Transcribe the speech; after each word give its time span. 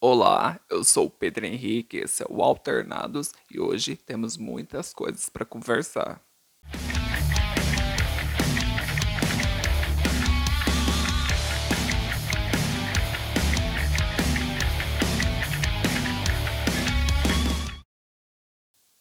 Olá, 0.00 0.60
eu 0.70 0.84
sou 0.84 1.06
o 1.06 1.10
Pedro 1.10 1.44
Henrique, 1.44 1.96
esse 1.96 2.22
é 2.22 2.26
o 2.30 2.40
Alternados 2.40 3.32
e 3.50 3.58
hoje 3.58 3.96
temos 3.96 4.36
muitas 4.36 4.94
coisas 4.94 5.28
para 5.28 5.44
conversar. 5.44 6.24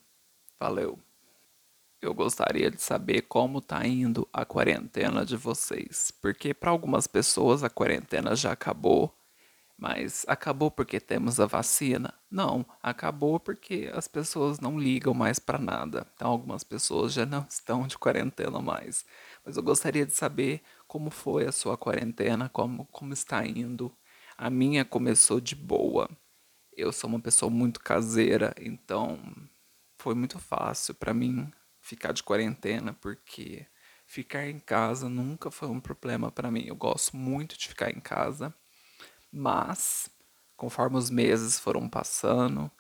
valeu. 0.61 1.01
Eu 2.05 2.13
gostaria 2.13 2.71
de 2.71 2.83
saber 2.83 3.23
como 3.23 3.63
tá 3.63 3.87
indo 3.87 4.29
a 4.31 4.45
quarentena 4.45 5.25
de 5.25 5.39
vocês, 5.39 6.11
porque 6.21 6.53
para 6.53 6.71
algumas 6.71 7.07
pessoas 7.07 7.65
a 7.65 7.71
quarentena 7.71 8.37
já 8.37 8.53
acabou, 8.53 9.11
mas 9.79 10.23
acabou 10.29 10.71
porque 10.71 11.01
temos 11.01 11.41
a 11.41 11.47
vacina? 11.47 12.13
Não, 12.31 12.67
acabou 12.83 13.41
porque 13.41 13.91
as 13.95 14.07
pessoas 14.07 14.61
não 14.61 14.79
ligam 14.79 15.15
mais 15.15 15.39
para 15.39 15.59
nada. 15.59 16.07
Então 16.15 16.31
algumas 16.31 16.63
pessoas 16.63 17.15
já 17.15 17.25
não 17.25 17.47
estão 17.49 17.87
de 17.87 17.97
quarentena 17.97 18.61
mais. 18.61 19.07
Mas 19.43 19.57
eu 19.57 19.63
gostaria 19.63 20.05
de 20.05 20.13
saber 20.13 20.61
como 20.87 21.11
foi 21.11 21.47
a 21.47 21.53
sua 21.53 21.75
quarentena, 21.79 22.51
como 22.51 22.85
como 22.93 23.15
está 23.15 23.47
indo. 23.47 23.91
A 24.37 24.51
minha 24.51 24.85
começou 24.85 25.41
de 25.41 25.55
boa. 25.55 26.11
Eu 26.77 26.93
sou 26.93 27.09
uma 27.09 27.21
pessoa 27.21 27.49
muito 27.51 27.81
caseira, 27.81 28.55
então 28.61 29.19
foi 29.99 30.15
muito 30.15 30.39
fácil 30.39 30.95
para 30.95 31.15
mim 31.15 31.51
ficar 31.85 32.13
de 32.13 32.23
quarentena, 32.23 32.95
porque 32.95 33.67
ficar 34.07 34.49
em 34.49 34.59
casa 34.59 35.07
nunca 35.07 35.51
foi 35.51 35.69
um 35.69 35.79
problema 35.81 36.33
para 36.33 36.51
mim. 36.51 36.65
Eu 36.67 36.75
gosto 36.75 37.15
muito 37.15 37.59
de 37.59 37.69
ficar 37.69 37.91
em 37.91 38.01
casa, 38.01 38.55
mas 39.31 40.09
conforme 40.57 40.97
os 40.97 41.11
meses 41.11 41.59
foram 41.61 41.87
passando, 41.89 42.71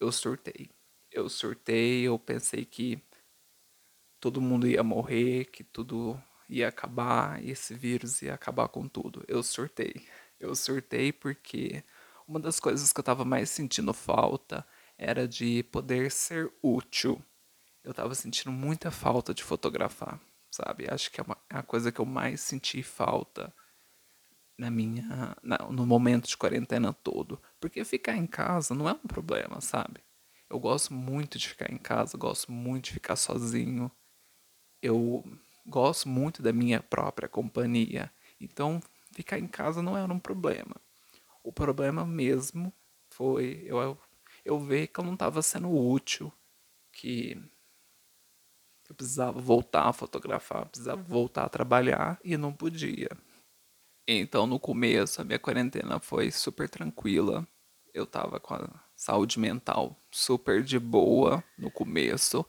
eu 0.00 0.10
surtei. 0.10 0.70
Eu 1.12 1.28
surtei, 1.28 2.04
eu 2.04 2.18
pensei 2.18 2.64
que 2.64 3.02
todo 4.18 4.40
mundo 4.40 4.66
ia 4.66 4.82
morrer, 4.82 5.44
que 5.46 5.62
tudo 5.62 6.18
ia 6.48 6.68
acabar, 6.68 7.44
esse 7.44 7.74
vírus 7.74 8.22
ia 8.22 8.32
acabar 8.32 8.68
com 8.68 8.88
tudo. 8.88 9.22
Eu 9.28 9.42
surtei. 9.42 10.06
Eu 10.40 10.54
surtei 10.54 11.12
porque 11.12 11.84
uma 12.26 12.40
das 12.40 12.58
coisas 12.58 12.90
que 12.90 12.98
eu 12.98 13.02
estava 13.02 13.24
mais 13.24 13.50
sentindo 13.50 13.92
falta 13.92 14.66
era 14.96 15.28
de 15.28 15.62
poder 15.64 16.10
ser 16.10 16.50
útil 16.62 17.22
eu 17.86 17.94
tava 17.94 18.16
sentindo 18.16 18.50
muita 18.50 18.90
falta 18.90 19.32
de 19.32 19.44
fotografar, 19.44 20.20
sabe? 20.50 20.88
Acho 20.90 21.08
que 21.10 21.20
é, 21.20 21.24
uma, 21.24 21.38
é 21.48 21.56
a 21.56 21.62
coisa 21.62 21.92
que 21.92 22.00
eu 22.00 22.04
mais 22.04 22.40
senti 22.40 22.82
falta 22.82 23.54
na 24.58 24.70
minha 24.70 25.36
na, 25.40 25.58
no 25.70 25.86
momento 25.86 26.26
de 26.26 26.36
quarentena 26.36 26.92
todo, 26.92 27.40
porque 27.60 27.84
ficar 27.84 28.16
em 28.16 28.26
casa 28.26 28.74
não 28.74 28.88
é 28.88 28.92
um 28.92 29.06
problema, 29.06 29.60
sabe? 29.60 30.00
Eu 30.50 30.58
gosto 30.58 30.92
muito 30.92 31.38
de 31.38 31.48
ficar 31.48 31.72
em 31.72 31.78
casa, 31.78 32.18
gosto 32.18 32.50
muito 32.50 32.86
de 32.86 32.92
ficar 32.92 33.14
sozinho. 33.14 33.90
Eu 34.82 35.24
gosto 35.64 36.08
muito 36.08 36.42
da 36.42 36.52
minha 36.52 36.80
própria 36.80 37.28
companhia. 37.28 38.12
Então, 38.40 38.80
ficar 39.12 39.38
em 39.38 39.46
casa 39.46 39.82
não 39.82 39.96
era 39.96 40.12
um 40.12 40.18
problema. 40.18 40.76
O 41.42 41.52
problema 41.52 42.04
mesmo 42.04 42.72
foi 43.10 43.64
eu 43.66 43.98
eu 44.44 44.60
ver 44.60 44.86
que 44.88 45.00
eu 45.00 45.04
não 45.04 45.14
estava 45.14 45.42
sendo 45.42 45.68
útil, 45.68 46.32
que 46.92 47.36
eu 48.88 48.94
precisava 48.94 49.40
voltar 49.40 49.88
a 49.88 49.92
fotografar, 49.92 50.66
precisava 50.66 51.02
voltar 51.02 51.44
a 51.44 51.48
trabalhar 51.48 52.18
e 52.24 52.36
não 52.36 52.52
podia. 52.52 53.08
Então, 54.08 54.46
no 54.46 54.60
começo, 54.60 55.20
a 55.20 55.24
minha 55.24 55.38
quarentena 55.38 55.98
foi 55.98 56.30
super 56.30 56.68
tranquila. 56.68 57.46
Eu 57.92 58.06
tava 58.06 58.38
com 58.38 58.54
a 58.54 58.68
saúde 58.94 59.38
mental 59.40 60.00
super 60.10 60.62
de 60.62 60.78
boa 60.78 61.42
no 61.58 61.70
começo. 61.70 62.46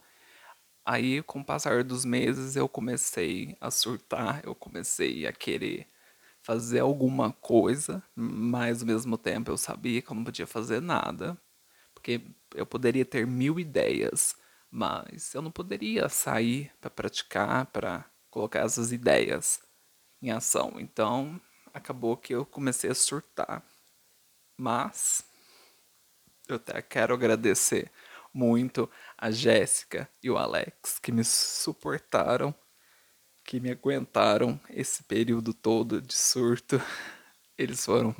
Aí, 0.85 1.21
com 1.23 1.39
o 1.39 1.45
passar 1.45 1.83
dos 1.83 2.05
meses, 2.05 2.55
eu 2.55 2.69
comecei 2.69 3.57
a 3.59 3.71
surtar, 3.71 4.41
eu 4.45 4.53
comecei 4.53 5.25
a 5.25 5.33
querer 5.33 5.87
fazer 6.41 6.79
alguma 6.79 7.33
coisa, 7.33 8.01
mas 8.15 8.81
ao 8.81 8.87
mesmo 8.87 9.17
tempo 9.17 9.51
eu 9.51 9.57
sabia 9.57 10.01
que 10.01 10.09
eu 10.09 10.15
não 10.15 10.23
podia 10.23 10.47
fazer 10.47 10.81
nada, 10.81 11.37
porque 11.93 12.21
eu 12.55 12.65
poderia 12.65 13.03
ter 13.03 13.27
mil 13.27 13.59
ideias, 13.59 14.37
mas 14.69 15.33
eu 15.33 15.41
não 15.41 15.51
poderia 15.51 16.09
sair 16.09 16.71
para 16.79 16.89
praticar, 16.89 17.65
para 17.67 18.05
colocar 18.29 18.59
essas 18.59 18.91
ideias 18.91 19.61
em 20.21 20.31
ação. 20.31 20.73
Então 20.77 21.39
acabou 21.73 22.17
que 22.17 22.33
eu 22.33 22.45
comecei 22.45 22.89
a 22.89 22.95
surtar. 22.95 23.63
Mas 24.57 25.23
eu 26.47 26.55
até 26.55 26.81
quero 26.81 27.13
agradecer 27.13 27.91
muito 28.33 28.89
a 29.17 29.31
Jéssica 29.31 30.09
e 30.21 30.29
o 30.29 30.37
Alex 30.37 30.99
que 30.99 31.11
me 31.11 31.23
suportaram, 31.23 32.53
que 33.43 33.59
me 33.59 33.71
aguentaram 33.71 34.59
esse 34.69 35.03
período 35.03 35.53
todo 35.53 36.01
de 36.01 36.13
surto. 36.13 36.81
Eles 37.57 37.83
foram 37.83 38.15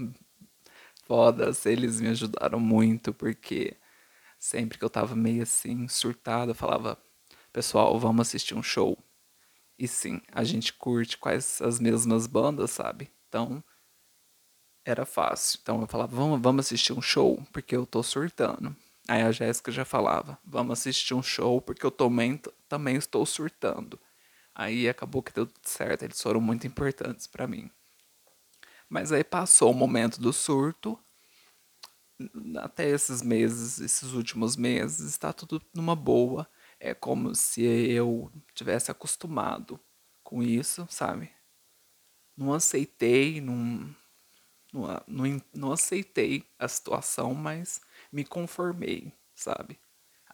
fodas, 1.05 1.65
eles 1.65 2.01
me 2.01 2.09
ajudaram 2.09 2.59
muito 2.59 3.13
porque 3.13 3.77
Sempre 4.39 4.77
que 4.77 4.85
eu 4.85 4.89
tava 4.89 5.15
meio 5.15 5.43
assim, 5.43 5.87
surtado, 5.87 6.51
eu 6.51 6.55
falava, 6.55 6.97
pessoal, 7.51 7.99
vamos 7.99 8.27
assistir 8.27 8.55
um 8.55 8.63
show. 8.63 8.97
E 9.77 9.87
sim, 9.87 10.21
a 10.31 10.43
gente 10.43 10.73
curte 10.73 11.17
quais 11.17 11.61
as 11.61 11.79
mesmas 11.79 12.27
bandas, 12.27 12.71
sabe? 12.71 13.11
Então, 13.27 13.63
era 14.85 15.05
fácil. 15.05 15.59
Então 15.61 15.81
eu 15.81 15.87
falava, 15.87 16.15
vamos, 16.15 16.41
vamos 16.41 16.65
assistir 16.65 16.93
um 16.93 17.01
show, 17.01 17.43
porque 17.51 17.75
eu 17.75 17.85
tô 17.85 18.01
surtando. 18.01 18.75
Aí 19.07 19.21
a 19.21 19.31
Jéssica 19.31 19.71
já 19.71 19.85
falava, 19.85 20.37
vamos 20.43 20.79
assistir 20.79 21.13
um 21.13 21.23
show, 21.23 21.61
porque 21.61 21.85
eu 21.85 21.91
também, 21.91 22.41
também 22.67 22.95
estou 22.95 23.25
surtando. 23.25 23.99
Aí 24.55 24.89
acabou 24.89 25.21
que 25.21 25.31
deu 25.31 25.45
tudo 25.45 25.67
certo, 25.67 26.03
eles 26.03 26.21
foram 26.21 26.41
muito 26.41 26.65
importantes 26.65 27.27
para 27.27 27.47
mim. 27.47 27.69
Mas 28.89 29.11
aí 29.11 29.23
passou 29.23 29.71
o 29.71 29.75
momento 29.75 30.19
do 30.19 30.33
surto, 30.33 30.97
até 32.57 32.89
esses 32.89 33.21
meses, 33.21 33.79
esses 33.79 34.13
últimos 34.13 34.55
meses, 34.55 35.09
está 35.09 35.31
tudo 35.31 35.61
numa 35.73 35.95
boa. 35.95 36.47
É 36.79 36.93
como 36.93 37.33
se 37.35 37.63
eu 37.63 38.31
tivesse 38.53 38.91
acostumado 38.91 39.79
com 40.23 40.43
isso, 40.43 40.87
sabe? 40.89 41.31
Não 42.35 42.53
aceitei, 42.53 43.41
não, 43.41 43.95
não, 44.73 45.03
não, 45.07 45.41
não 45.53 45.71
aceitei 45.71 46.43
a 46.59 46.67
situação, 46.67 47.33
mas 47.33 47.81
me 48.11 48.23
conformei, 48.23 49.11
sabe? 49.33 49.79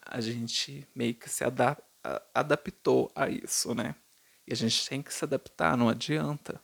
A 0.02 0.20
gente 0.20 0.88
meio 0.94 1.16
que 1.16 1.30
se 1.30 1.44
adap 1.44 1.82
adaptou 2.34 3.10
a 3.16 3.30
isso, 3.30 3.74
né? 3.74 3.96
E 4.46 4.52
a 4.52 4.56
gente 4.56 4.90
tem 4.90 5.02
que 5.02 5.14
se 5.14 5.24
adaptar, 5.24 5.78
não 5.78 5.88
adianta. 5.88 6.62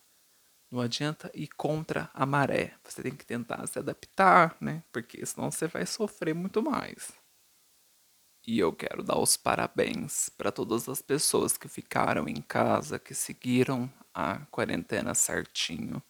Não 0.72 0.82
adianta 0.82 1.32
ir 1.36 1.48
contra 1.50 2.10
a 2.14 2.26
maré. 2.26 2.74
Você 2.84 3.04
tem 3.04 3.16
que 3.16 3.24
tentar 3.26 3.66
se 3.68 3.78
adaptar, 3.80 4.58
né? 4.60 4.84
Porque 4.92 5.24
senão 5.26 5.52
você 5.52 5.68
vai 5.68 5.86
sofrer 5.86 6.34
muito 6.34 6.62
mais. 6.62 7.12
E 8.48 8.58
eu 8.60 8.74
quero 8.74 9.04
dar 9.04 9.20
os 9.20 9.38
parabéns 9.38 10.30
para 10.30 10.52
todas 10.52 10.88
as 10.90 11.02
pessoas 11.02 11.58
que 11.58 11.68
ficaram 11.68 12.28
em 12.28 12.42
casa, 12.42 12.98
que 12.98 13.14
seguiram 13.14 13.92
a 14.14 14.40
quarentena 14.48 15.14
certinho. 15.14 16.02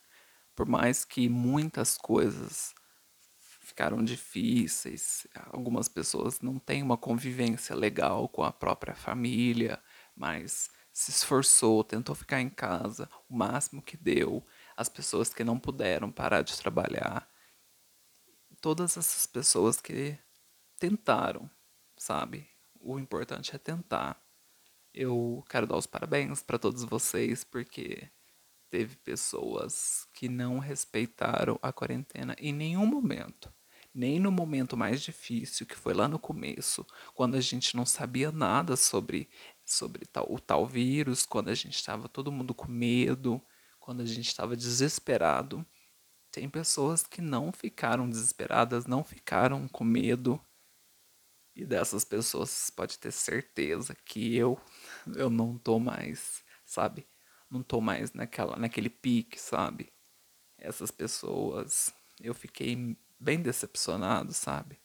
Por 0.55 0.67
mais 0.67 1.05
que 1.05 1.29
muitas 1.29 1.97
coisas 1.97 2.73
ficaram 3.61 4.03
difíceis, 4.03 5.27
algumas 5.51 5.87
pessoas 5.89 6.41
não 6.41 6.59
têm 6.59 6.83
uma 6.83 6.97
convivência 6.97 7.75
legal 7.75 8.29
com 8.29 8.43
a 8.43 8.51
própria 8.51 8.95
família, 8.95 9.81
mas 10.15 10.69
se 10.99 11.11
esforçou, 11.11 11.81
tentou 11.81 12.13
ficar 12.13 12.41
em 12.41 12.49
casa 12.49 13.09
o 13.29 13.33
máximo 13.33 13.81
que 13.81 13.95
deu, 13.95 14.45
as 14.75 14.89
pessoas 14.89 15.33
que 15.33 15.45
não 15.45 15.57
puderam 15.57 16.11
parar 16.11 16.41
de 16.41 16.57
trabalhar, 16.57 17.25
todas 18.59 18.97
essas 18.97 19.25
pessoas 19.25 19.79
que 19.79 20.19
tentaram, 20.77 21.49
sabe? 21.95 22.49
O 22.81 22.99
importante 22.99 23.55
é 23.55 23.57
tentar. 23.57 24.21
Eu 24.93 25.41
quero 25.49 25.65
dar 25.65 25.77
os 25.77 25.87
parabéns 25.87 26.43
para 26.43 26.59
todos 26.59 26.83
vocês 26.83 27.45
porque 27.45 28.09
teve 28.69 28.97
pessoas 28.97 30.05
que 30.13 30.27
não 30.27 30.59
respeitaram 30.59 31.57
a 31.61 31.71
quarentena 31.71 32.35
em 32.37 32.51
nenhum 32.51 32.85
momento. 32.85 33.49
Nem 33.93 34.19
no 34.19 34.33
momento 34.33 34.75
mais 34.75 35.01
difícil, 35.01 35.65
que 35.65 35.75
foi 35.77 35.93
lá 35.93 36.09
no 36.09 36.19
começo, 36.19 36.85
quando 37.15 37.35
a 37.35 37.41
gente 37.41 37.75
não 37.77 37.85
sabia 37.85 38.33
nada 38.33 38.75
sobre, 38.75 39.29
sobre 39.71 40.05
tal, 40.05 40.25
o 40.29 40.39
tal 40.39 40.65
vírus, 40.65 41.25
quando 41.25 41.49
a 41.49 41.55
gente 41.55 41.75
estava 41.75 42.09
todo 42.09 42.31
mundo 42.31 42.53
com 42.53 42.67
medo, 42.67 43.41
quando 43.79 44.01
a 44.01 44.05
gente 44.05 44.27
estava 44.27 44.55
desesperado. 44.55 45.65
Tem 46.31 46.49
pessoas 46.49 47.03
que 47.03 47.21
não 47.21 47.51
ficaram 47.51 48.09
desesperadas, 48.09 48.85
não 48.85 49.03
ficaram 49.03 49.67
com 49.67 49.83
medo. 49.83 50.39
E 51.55 51.65
dessas 51.65 52.05
pessoas 52.05 52.69
pode 52.69 52.97
ter 52.99 53.11
certeza 53.11 53.95
que 54.05 54.35
eu 54.35 54.59
eu 55.15 55.29
não 55.29 55.57
tô 55.57 55.79
mais, 55.79 56.43
sabe? 56.65 57.07
Não 57.49 57.63
tô 57.63 57.81
mais 57.81 58.13
naquela 58.13 58.55
naquele 58.57 58.89
pique, 58.89 59.39
sabe? 59.39 59.91
Essas 60.57 60.91
pessoas, 60.91 61.93
eu 62.21 62.33
fiquei 62.33 62.97
bem 63.19 63.41
decepcionado, 63.41 64.33
sabe? 64.33 64.79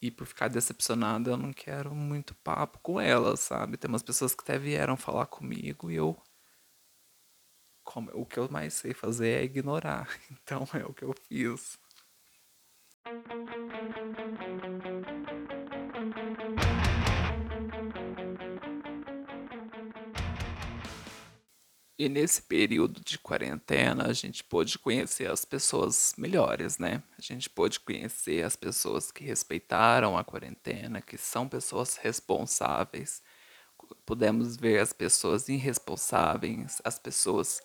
E 0.00 0.10
por 0.10 0.26
ficar 0.26 0.48
decepcionado, 0.48 1.30
eu 1.30 1.36
não 1.36 1.52
quero 1.52 1.94
muito 1.94 2.34
papo 2.36 2.78
com 2.80 3.00
elas, 3.00 3.40
sabe? 3.40 3.76
Tem 3.76 3.88
umas 3.88 4.02
pessoas 4.02 4.34
que 4.34 4.42
até 4.42 4.58
vieram 4.58 4.96
falar 4.96 5.26
comigo 5.26 5.90
e 5.90 5.96
eu 5.96 6.16
como, 7.84 8.10
o 8.12 8.26
que 8.26 8.38
eu 8.38 8.48
mais 8.50 8.74
sei 8.74 8.92
fazer 8.92 9.40
é 9.40 9.44
ignorar. 9.44 10.08
Então 10.30 10.68
é 10.74 10.84
o 10.84 10.92
que 10.94 11.04
eu 11.04 11.14
fiz. 11.28 11.78
E 21.98 22.08
nesse 22.08 22.42
período 22.42 23.00
de 23.00 23.18
quarentena, 23.18 24.06
a 24.06 24.12
gente 24.12 24.44
pôde 24.44 24.78
conhecer 24.78 25.28
as 25.28 25.44
pessoas 25.44 26.14
melhores, 26.16 26.78
né? 26.78 27.02
A 27.18 27.20
gente 27.20 27.50
pôde 27.50 27.80
conhecer 27.80 28.44
as 28.44 28.54
pessoas 28.54 29.10
que 29.10 29.24
respeitaram 29.24 30.16
a 30.16 30.22
quarentena, 30.22 31.02
que 31.02 31.18
são 31.18 31.48
pessoas 31.48 31.96
responsáveis. 31.96 33.20
Pudemos 34.06 34.56
ver 34.56 34.78
as 34.78 34.92
pessoas 34.92 35.48
irresponsáveis, 35.48 36.80
as 36.84 36.98
pessoas 36.98 37.60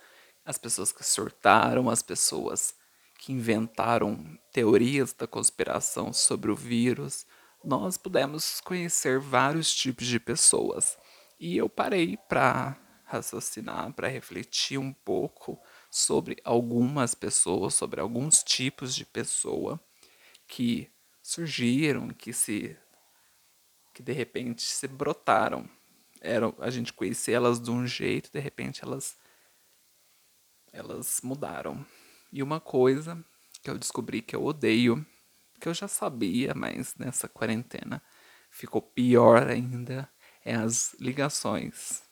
as 0.45 0.57
pessoas 0.57 0.91
que 0.91 1.05
surtaram, 1.05 1.89
as 1.89 2.01
pessoas 2.01 2.75
que 3.17 3.31
inventaram 3.31 4.37
teorias 4.51 5.13
da 5.13 5.25
conspiração 5.25 6.11
sobre 6.11 6.51
o 6.51 6.55
vírus, 6.55 7.25
nós 7.63 7.97
pudemos 7.97 8.59
conhecer 8.59 9.19
vários 9.19 9.73
tipos 9.73 10.05
de 10.05 10.19
pessoas. 10.19 10.97
E 11.39 11.55
eu 11.55 11.69
parei 11.69 12.17
para 12.27 12.77
raciocinar, 13.13 13.93
para 13.93 14.07
refletir 14.07 14.77
um 14.77 14.93
pouco 14.93 15.61
sobre 15.89 16.37
algumas 16.43 17.13
pessoas, 17.15 17.73
sobre 17.73 18.01
alguns 18.01 18.43
tipos 18.43 18.95
de 18.95 19.05
pessoa 19.05 19.79
que 20.47 20.91
surgiram, 21.21 22.09
que 22.09 22.33
se 22.33 22.77
que 23.93 24.01
de 24.01 24.11
repente 24.11 24.63
se 24.63 24.87
brotaram. 24.87 25.69
Era, 26.19 26.53
a 26.59 26.69
gente 26.71 26.91
conhecia 26.91 27.35
elas 27.35 27.61
de 27.61 27.69
um 27.69 27.85
jeito, 27.85 28.31
de 28.31 28.39
repente 28.39 28.83
elas 28.83 29.15
elas 30.71 31.21
mudaram. 31.23 31.85
E 32.31 32.41
uma 32.41 32.59
coisa 32.59 33.23
que 33.61 33.69
eu 33.69 33.77
descobri 33.77 34.21
que 34.21 34.35
eu 34.35 34.43
odeio, 34.43 35.05
que 35.59 35.69
eu 35.69 35.73
já 35.73 35.87
sabia, 35.87 36.53
mas 36.55 36.95
nessa 36.95 37.27
quarentena 37.29 38.01
ficou 38.49 38.81
pior 38.81 39.47
ainda, 39.47 40.09
é 40.43 40.55
as 40.55 40.95
ligações. 40.99 42.03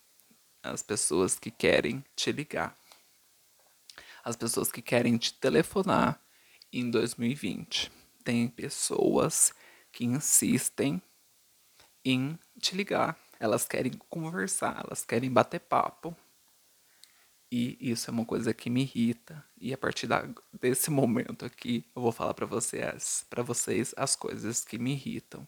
As 0.63 0.83
pessoas 0.83 1.39
que 1.39 1.49
querem 1.49 2.03
te 2.15 2.31
ligar. 2.31 2.77
As 4.23 4.35
pessoas 4.35 4.71
que 4.71 4.81
querem 4.81 5.17
te 5.17 5.33
telefonar 5.33 6.21
em 6.71 6.89
2020. 6.89 7.91
Tem 8.23 8.47
pessoas 8.47 9.53
que 9.91 10.05
insistem 10.05 11.01
em 12.05 12.37
te 12.59 12.75
ligar. 12.75 13.17
Elas 13.39 13.67
querem 13.67 13.93
conversar, 14.09 14.83
elas 14.85 15.03
querem 15.03 15.31
bater 15.31 15.59
papo. 15.59 16.15
E 17.51 17.77
isso 17.81 18.09
é 18.09 18.13
uma 18.13 18.25
coisa 18.25 18.53
que 18.53 18.69
me 18.69 18.83
irrita. 18.83 19.43
E 19.59 19.73
a 19.73 19.77
partir 19.77 20.07
da, 20.07 20.23
desse 20.53 20.89
momento 20.89 21.45
aqui, 21.45 21.85
eu 21.95 22.01
vou 22.01 22.11
falar 22.11 22.33
para 22.33 22.45
vocês, 22.45 23.25
para 23.29 23.43
vocês 23.43 23.93
as 23.97 24.15
coisas 24.15 24.63
que 24.63 24.77
me 24.77 24.93
irritam. 24.93 25.45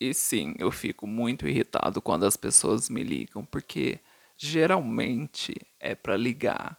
E 0.00 0.12
sim, 0.12 0.54
eu 0.58 0.72
fico 0.72 1.06
muito 1.06 1.46
irritado 1.46 2.02
quando 2.02 2.26
as 2.26 2.36
pessoas 2.36 2.88
me 2.88 3.04
ligam, 3.04 3.44
porque 3.44 4.00
geralmente 4.46 5.54
é 5.78 5.94
para 5.94 6.16
ligar 6.16 6.78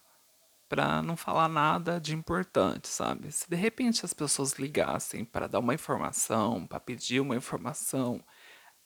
para 0.69 1.03
não 1.03 1.15
falar 1.15 1.47
nada 1.47 1.99
de 2.01 2.15
importante, 2.15 2.87
sabe? 2.87 3.31
Se 3.31 3.47
de 3.47 3.55
repente 3.55 4.03
as 4.03 4.13
pessoas 4.13 4.53
ligassem 4.53 5.23
para 5.23 5.45
dar 5.47 5.59
uma 5.59 5.75
informação, 5.75 6.65
para 6.65 6.79
pedir 6.79 7.19
uma 7.19 7.35
informação, 7.35 8.23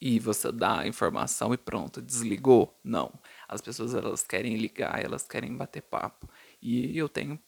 e 0.00 0.18
você 0.20 0.52
dá 0.52 0.80
a 0.80 0.86
informação 0.86 1.54
e 1.54 1.56
pronto, 1.56 2.02
desligou? 2.02 2.78
Não. 2.84 3.12
As 3.48 3.60
pessoas 3.60 3.94
elas 3.94 4.22
querem 4.22 4.56
ligar, 4.56 5.02
elas 5.02 5.26
querem 5.26 5.56
bater 5.56 5.82
papo. 5.82 6.28
E 6.62 6.96
eu 6.96 7.08
tenho 7.08 7.40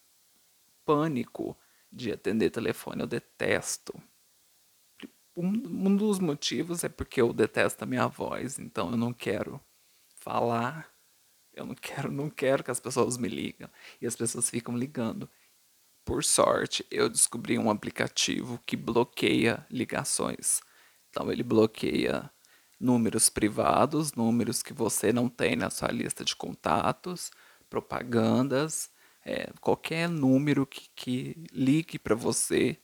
pânico 0.85 1.57
de 1.91 2.11
atender 2.11 2.49
telefone, 2.49 3.01
eu 3.01 3.07
detesto. 3.07 3.93
Um, 5.35 5.47
um 5.47 5.95
dos 5.95 6.19
motivos 6.19 6.83
é 6.83 6.89
porque 6.89 7.21
eu 7.21 7.31
detesto 7.31 7.83
a 7.83 7.87
minha 7.87 8.07
voz, 8.07 8.59
então 8.59 8.91
eu 8.91 8.97
não 8.97 9.13
quero 9.13 9.61
falar. 10.17 10.90
Eu 11.53 11.65
não 11.65 11.75
quero, 11.75 12.11
não 12.11 12.29
quero 12.29 12.63
que 12.63 12.71
as 12.71 12.79
pessoas 12.79 13.17
me 13.17 13.27
ligam 13.27 13.69
e 14.01 14.07
as 14.07 14.15
pessoas 14.15 14.49
ficam 14.49 14.77
ligando. 14.77 15.29
Por 16.05 16.23
sorte, 16.23 16.85
eu 16.89 17.09
descobri 17.09 17.57
um 17.59 17.69
aplicativo 17.69 18.59
que 18.65 18.75
bloqueia 18.75 19.65
ligações. 19.69 20.61
Então 21.09 21.31
ele 21.31 21.43
bloqueia 21.43 22.31
números 22.79 23.29
privados, 23.29 24.13
números 24.13 24.63
que 24.63 24.73
você 24.73 25.13
não 25.13 25.29
tem 25.29 25.55
na 25.55 25.69
sua 25.69 25.89
lista 25.89 26.25
de 26.25 26.35
contatos, 26.35 27.31
propagandas, 27.69 28.89
é, 29.23 29.51
qualquer 29.61 30.09
número 30.09 30.65
que, 30.65 30.89
que 30.95 31.45
ligue 31.51 31.99
para 31.99 32.15
você, 32.15 32.77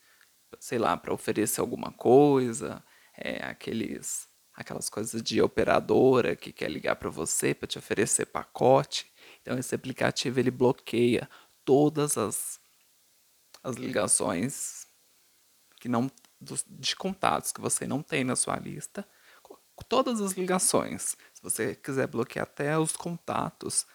sei 0.60 0.78
lá, 0.78 0.96
para 0.96 1.14
oferecer 1.14 1.62
alguma 1.62 1.92
coisa, 1.92 2.84
é, 3.18 3.44
aqueles, 3.44 4.27
aquelas 4.58 4.90
coisas 4.90 5.22
de 5.22 5.42
operadora 5.42 6.36
que 6.36 6.52
quer 6.52 6.70
ligar 6.70 6.96
para 6.98 7.10
você 7.10 7.54
para 7.54 7.68
te 7.68 7.78
oferecer 7.78 8.26
pacote. 8.26 9.10
Então 9.42 9.58
esse 9.58 9.74
aplicativo 9.74 10.40
ele 10.40 10.52
bloqueia 10.52 11.30
todas 11.64 12.18
as, 12.18 12.60
as 13.64 13.76
ligações 13.76 14.88
que 15.80 15.88
não 15.88 16.12
dos, 16.42 16.66
de 16.68 16.96
contatos 16.96 17.52
que 17.52 17.62
você 17.62 17.88
não 17.88 18.02
tem 18.02 18.24
na 18.24 18.36
sua 18.36 18.58
lista 18.58 19.08
todas 19.88 20.22
as 20.22 20.32
ligações. 20.32 21.16
Se 21.34 21.42
você 21.42 21.76
quiser 21.76 22.08
bloquear 22.08 22.44
até 22.44 22.78
os 22.78 22.96
contatos 22.98 23.86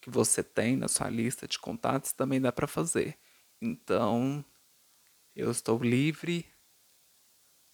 que 0.00 0.10
você 0.10 0.42
tem 0.42 0.76
na 0.76 0.88
sua 0.88 1.08
lista 1.08 1.46
de 1.46 1.58
contatos, 1.58 2.12
também 2.12 2.40
dá 2.40 2.52
para 2.52 2.66
fazer. 2.66 3.18
Então, 3.60 4.44
eu 5.34 5.50
estou 5.50 5.82
livre 5.82 6.46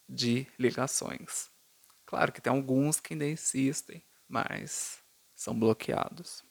de 0.08 0.46
ligações. 0.58 1.50
Claro 2.08 2.32
que 2.32 2.40
tem 2.40 2.50
alguns 2.50 3.00
que 3.00 3.12
ainda 3.12 3.28
insistem, 3.28 4.02
mas 4.26 5.02
são 5.34 5.52
bloqueados. 5.54 6.42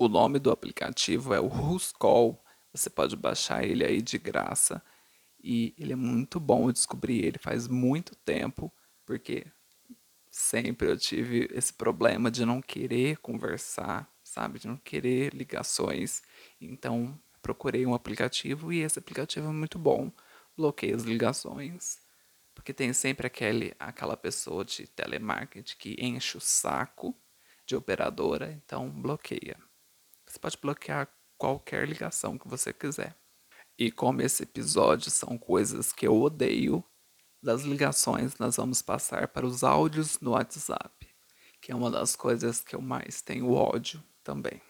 O 0.00 0.08
nome 0.08 0.40
do 0.40 0.50
aplicativo 0.50 1.32
é 1.32 1.38
o 1.38 1.46
Who's 1.46 1.92
Call. 1.92 2.44
Você 2.72 2.90
pode 2.90 3.14
baixar 3.14 3.62
ele 3.62 3.84
aí 3.84 4.02
de 4.02 4.18
graça. 4.18 4.82
E 5.40 5.72
ele 5.78 5.92
é 5.92 5.96
muito 5.96 6.40
bom, 6.40 6.68
eu 6.68 6.72
descobri 6.72 7.24
ele 7.24 7.38
faz 7.38 7.68
muito 7.68 8.16
tempo, 8.16 8.74
porque 9.04 9.46
sempre 10.28 10.90
eu 10.90 10.98
tive 10.98 11.48
esse 11.52 11.72
problema 11.72 12.28
de 12.28 12.44
não 12.44 12.60
querer 12.60 13.18
conversar, 13.18 14.12
sabe? 14.24 14.58
De 14.58 14.66
não 14.66 14.76
querer 14.76 15.32
ligações. 15.32 16.20
Então, 16.60 17.16
procurei 17.40 17.86
um 17.86 17.94
aplicativo 17.94 18.72
e 18.72 18.80
esse 18.80 18.98
aplicativo 18.98 19.46
é 19.46 19.52
muito 19.52 19.78
bom. 19.78 20.10
Bloqueei 20.56 20.92
as 20.92 21.04
ligações. 21.04 22.04
Porque 22.56 22.74
tem 22.74 22.92
sempre 22.92 23.28
aquele, 23.28 23.76
aquela 23.78 24.16
pessoa 24.16 24.64
de 24.64 24.88
telemarketing 24.88 25.76
que 25.78 25.96
enche 26.00 26.36
o 26.36 26.40
saco 26.40 27.16
de 27.64 27.76
operadora, 27.76 28.50
então 28.50 28.90
bloqueia. 28.90 29.56
Você 30.26 30.40
pode 30.40 30.58
bloquear 30.60 31.08
qualquer 31.38 31.86
ligação 31.86 32.36
que 32.36 32.48
você 32.48 32.72
quiser. 32.72 33.16
E 33.78 33.92
como 33.92 34.22
esse 34.22 34.42
episódio 34.42 35.10
são 35.10 35.38
coisas 35.38 35.92
que 35.92 36.08
eu 36.08 36.20
odeio, 36.20 36.82
das 37.46 37.62
ligações, 37.62 38.36
nós 38.38 38.56
vamos 38.56 38.82
passar 38.82 39.28
para 39.28 39.46
os 39.46 39.62
áudios 39.62 40.18
no 40.18 40.32
WhatsApp, 40.32 41.08
que 41.60 41.70
é 41.70 41.74
uma 41.74 41.90
das 41.90 42.16
coisas 42.16 42.60
que 42.60 42.74
eu 42.74 42.80
mais 42.80 43.22
tenho 43.22 43.52
ódio 43.52 44.02
também. 44.24 44.60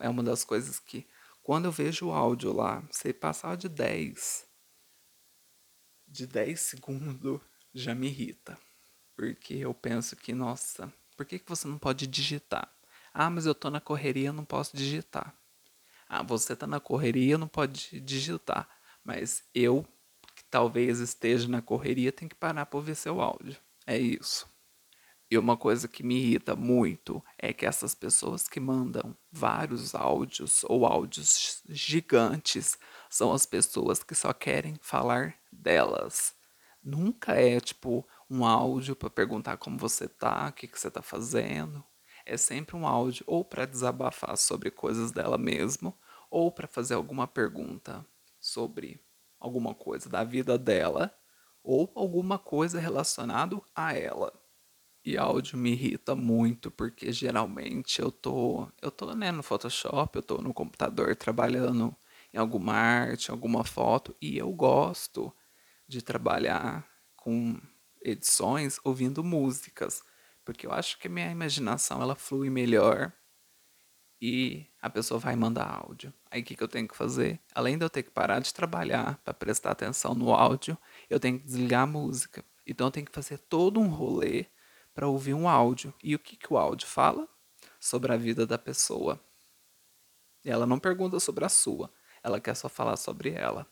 É 0.00 0.08
uma 0.08 0.22
das 0.22 0.44
coisas 0.44 0.80
que, 0.80 1.06
quando 1.42 1.66
eu 1.66 1.72
vejo 1.72 2.08
o 2.08 2.12
áudio 2.12 2.52
lá, 2.52 2.82
se 2.90 3.12
passar 3.12 3.56
de 3.56 3.68
10, 3.68 4.44
de 6.12 6.26
10 6.26 6.60
segundos, 6.60 7.40
já 7.74 7.94
me 7.94 8.08
irrita. 8.08 8.58
Porque 9.16 9.54
eu 9.54 9.74
penso 9.74 10.16
que, 10.16 10.34
nossa, 10.34 10.92
Por 11.16 11.26
que, 11.26 11.38
que 11.38 11.48
você 11.48 11.68
não 11.68 11.78
pode 11.78 12.06
digitar? 12.06 12.72
Ah, 13.14 13.30
mas 13.30 13.46
eu 13.46 13.54
tô 13.54 13.70
na 13.70 13.80
correria, 13.80 14.32
não 14.32 14.44
posso 14.44 14.76
digitar. 14.76 15.34
Ah, 16.08 16.22
você 16.22 16.56
tá 16.56 16.66
na 16.66 16.80
correria, 16.80 17.38
não 17.38 17.48
pode 17.48 18.00
digitar. 18.00 18.68
Mas 19.04 19.44
eu, 19.54 19.86
que 20.36 20.44
talvez 20.50 21.00
esteja 21.00 21.48
na 21.48 21.62
correria, 21.62 22.12
tenho 22.12 22.28
que 22.28 22.36
parar 22.36 22.66
para 22.66 22.78
ouvir 22.78 22.96
seu 22.96 23.20
áudio. 23.20 23.58
É 23.86 23.98
isso. 23.98 24.48
E 25.30 25.38
uma 25.38 25.56
coisa 25.56 25.88
que 25.88 26.02
me 26.02 26.16
irrita 26.16 26.54
muito 26.54 27.24
é 27.38 27.52
que 27.52 27.64
essas 27.64 27.94
pessoas 27.94 28.46
que 28.48 28.60
mandam 28.60 29.16
vários 29.30 29.94
áudios 29.94 30.62
ou 30.64 30.84
áudios 30.84 31.62
gigantes 31.70 32.78
são 33.12 33.30
as 33.30 33.44
pessoas 33.44 34.02
que 34.02 34.14
só 34.14 34.32
querem 34.32 34.74
falar 34.80 35.34
delas. 35.52 36.34
Nunca 36.82 37.34
é 37.34 37.60
tipo 37.60 38.08
um 38.28 38.42
áudio 38.42 38.96
para 38.96 39.10
perguntar 39.10 39.58
como 39.58 39.76
você 39.76 40.08
tá, 40.08 40.48
o 40.48 40.52
que, 40.54 40.66
que 40.66 40.80
você 40.80 40.90
tá 40.90 41.02
fazendo. 41.02 41.84
É 42.24 42.38
sempre 42.38 42.74
um 42.74 42.86
áudio 42.86 43.22
ou 43.26 43.44
para 43.44 43.66
desabafar 43.66 44.34
sobre 44.38 44.70
coisas 44.70 45.12
dela 45.12 45.36
mesmo, 45.36 45.94
ou 46.30 46.50
para 46.50 46.66
fazer 46.66 46.94
alguma 46.94 47.26
pergunta 47.26 48.02
sobre 48.40 48.98
alguma 49.38 49.74
coisa 49.74 50.08
da 50.08 50.24
vida 50.24 50.56
dela, 50.56 51.14
ou 51.62 51.92
alguma 51.94 52.38
coisa 52.38 52.80
relacionada 52.80 53.60
a 53.74 53.92
ela. 53.92 54.32
E 55.04 55.18
áudio 55.18 55.58
me 55.58 55.72
irrita 55.72 56.14
muito 56.14 56.70
porque 56.70 57.12
geralmente 57.12 58.00
eu 58.00 58.10
tô, 58.10 58.66
eu 58.80 58.90
tô 58.90 59.14
né, 59.14 59.30
no 59.30 59.42
Photoshop, 59.42 60.16
eu 60.16 60.22
tô 60.22 60.38
no 60.38 60.54
computador 60.54 61.14
trabalhando 61.14 61.94
em 62.32 62.38
alguma 62.38 62.74
arte, 62.74 63.30
alguma 63.30 63.64
foto 63.64 64.16
e 64.20 64.38
eu 64.38 64.50
gosto 64.52 65.32
de 65.86 66.00
trabalhar 66.00 66.88
com 67.16 67.60
edições 68.00 68.80
ouvindo 68.82 69.22
músicas, 69.22 70.02
porque 70.44 70.66
eu 70.66 70.72
acho 70.72 70.98
que 70.98 71.08
minha 71.08 71.30
imaginação 71.30 72.02
ela 72.02 72.14
flui 72.14 72.50
melhor 72.50 73.12
e 74.20 74.66
a 74.80 74.88
pessoa 74.88 75.18
vai 75.18 75.34
mandar 75.34 75.68
áudio. 75.68 76.12
Aí 76.30 76.42
o 76.42 76.44
que, 76.44 76.54
que 76.54 76.62
eu 76.62 76.68
tenho 76.68 76.86
que 76.86 76.96
fazer? 76.96 77.40
Além 77.54 77.76
de 77.76 77.84
eu 77.84 77.90
ter 77.90 78.04
que 78.04 78.10
parar 78.10 78.38
de 78.38 78.54
trabalhar 78.54 79.18
para 79.24 79.34
prestar 79.34 79.72
atenção 79.72 80.14
no 80.14 80.32
áudio, 80.32 80.78
eu 81.10 81.18
tenho 81.18 81.38
que 81.38 81.44
desligar 81.44 81.82
a 81.82 81.86
música. 81.86 82.44
Então 82.64 82.86
eu 82.86 82.90
tenho 82.92 83.06
que 83.06 83.12
fazer 83.12 83.38
todo 83.38 83.80
um 83.80 83.88
rolê 83.88 84.46
para 84.94 85.08
ouvir 85.08 85.34
um 85.34 85.48
áudio. 85.48 85.92
E 86.02 86.14
o 86.14 86.18
que, 86.18 86.36
que 86.36 86.52
o 86.52 86.56
áudio 86.56 86.86
fala? 86.86 87.28
Sobre 87.80 88.12
a 88.12 88.16
vida 88.16 88.46
da 88.46 88.56
pessoa. 88.56 89.20
E 90.44 90.50
ela 90.50 90.66
não 90.66 90.78
pergunta 90.78 91.18
sobre 91.18 91.44
a 91.44 91.48
sua, 91.48 91.92
ela 92.22 92.40
quer 92.40 92.54
só 92.54 92.68
falar 92.68 92.96
sobre 92.96 93.30
ela. 93.30 93.66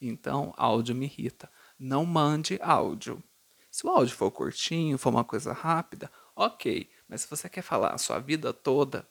Então, 0.00 0.52
áudio 0.56 0.94
me 0.94 1.06
irrita. 1.06 1.50
Não 1.78 2.04
mande 2.04 2.58
áudio. 2.62 3.22
Se 3.70 3.86
o 3.86 3.90
áudio 3.90 4.14
for 4.14 4.30
curtinho, 4.30 4.98
for 4.98 5.10
uma 5.10 5.24
coisa 5.24 5.52
rápida, 5.52 6.10
ok. 6.34 6.90
Mas 7.08 7.22
se 7.22 7.30
você 7.30 7.48
quer 7.48 7.62
falar 7.62 7.94
a 7.94 7.98
sua 7.98 8.18
vida 8.18 8.52
toda, 8.52 9.08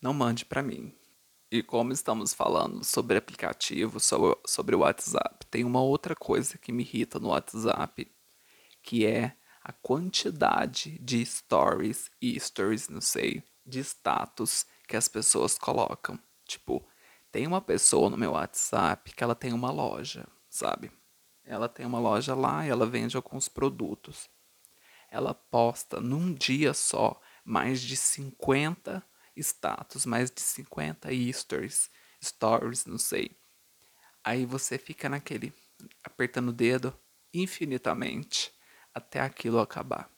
não 0.00 0.12
mande 0.12 0.44
para 0.44 0.62
mim. 0.62 0.94
E 1.50 1.62
como 1.62 1.92
estamos 1.92 2.34
falando 2.34 2.84
sobre 2.84 3.16
aplicativo, 3.16 3.98
sobre 3.98 4.76
o 4.76 4.80
WhatsApp, 4.80 5.46
tem 5.46 5.64
uma 5.64 5.80
outra 5.80 6.14
coisa 6.14 6.58
que 6.58 6.70
me 6.70 6.82
irrita 6.82 7.18
no 7.18 7.28
WhatsApp, 7.28 8.10
que 8.82 9.06
é 9.06 9.36
a 9.62 9.72
quantidade 9.72 10.98
de 10.98 11.24
stories 11.24 12.10
e 12.20 12.38
stories, 12.38 12.88
não 12.88 13.00
sei, 13.00 13.42
de 13.64 13.80
status 13.80 14.64
que 14.86 14.96
as 14.96 15.08
pessoas 15.08 15.58
colocam. 15.58 16.18
Tipo, 16.46 16.86
tem 17.30 17.46
uma 17.46 17.60
pessoa 17.60 18.10
no 18.10 18.16
meu 18.16 18.32
WhatsApp 18.32 19.12
que 19.14 19.22
ela 19.22 19.34
tem 19.34 19.52
uma 19.52 19.70
loja, 19.70 20.26
sabe? 20.48 20.90
Ela 21.44 21.68
tem 21.68 21.86
uma 21.86 21.98
loja 21.98 22.34
lá 22.34 22.66
e 22.66 22.70
ela 22.70 22.86
vende 22.86 23.16
alguns 23.16 23.48
produtos. 23.48 24.28
Ela 25.10 25.34
posta 25.34 26.00
num 26.00 26.34
dia 26.34 26.74
só 26.74 27.18
mais 27.44 27.80
de 27.80 27.96
50 27.96 29.02
status, 29.36 30.04
mais 30.04 30.30
de 30.30 30.40
50 30.40 31.08
stories, 31.32 31.90
stories, 32.22 32.84
não 32.84 32.98
sei. 32.98 33.36
Aí 34.22 34.44
você 34.44 34.76
fica 34.76 35.08
naquele 35.08 35.52
apertando 36.04 36.48
o 36.48 36.52
dedo 36.52 36.98
infinitamente 37.32 38.52
até 38.92 39.20
aquilo 39.20 39.60
acabar. 39.60 40.10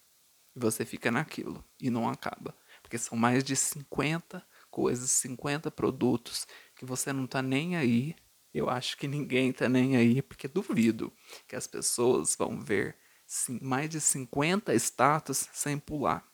E 0.55 0.59
você 0.59 0.85
fica 0.85 1.11
naquilo 1.11 1.65
e 1.79 1.91
não 1.91 2.09
acaba. 2.09 2.57
Porque 2.83 2.99
são 2.99 3.17
mais 3.17 3.45
de 3.45 3.55
50 3.55 4.45
coisas, 4.71 5.11
50 5.11 5.71
produtos 5.71 6.47
que 6.81 6.87
você 6.87 7.13
não 7.13 7.27
tá 7.27 7.43
nem 7.43 7.77
aí. 7.77 8.17
Eu 8.55 8.71
acho 8.71 8.97
que 8.97 9.07
ninguém 9.07 9.53
tá 9.53 9.69
nem 9.69 9.99
aí, 9.99 10.23
porque 10.23 10.49
duvido 10.49 11.13
que 11.47 11.55
as 11.55 11.67
pessoas 11.67 12.35
vão 12.35 12.59
ver 12.59 12.97
sim, 13.27 13.59
mais 13.61 13.91
de 13.91 14.01
50 14.01 14.75
status 14.77 15.47
sem 15.53 15.79
pular. 15.79 16.27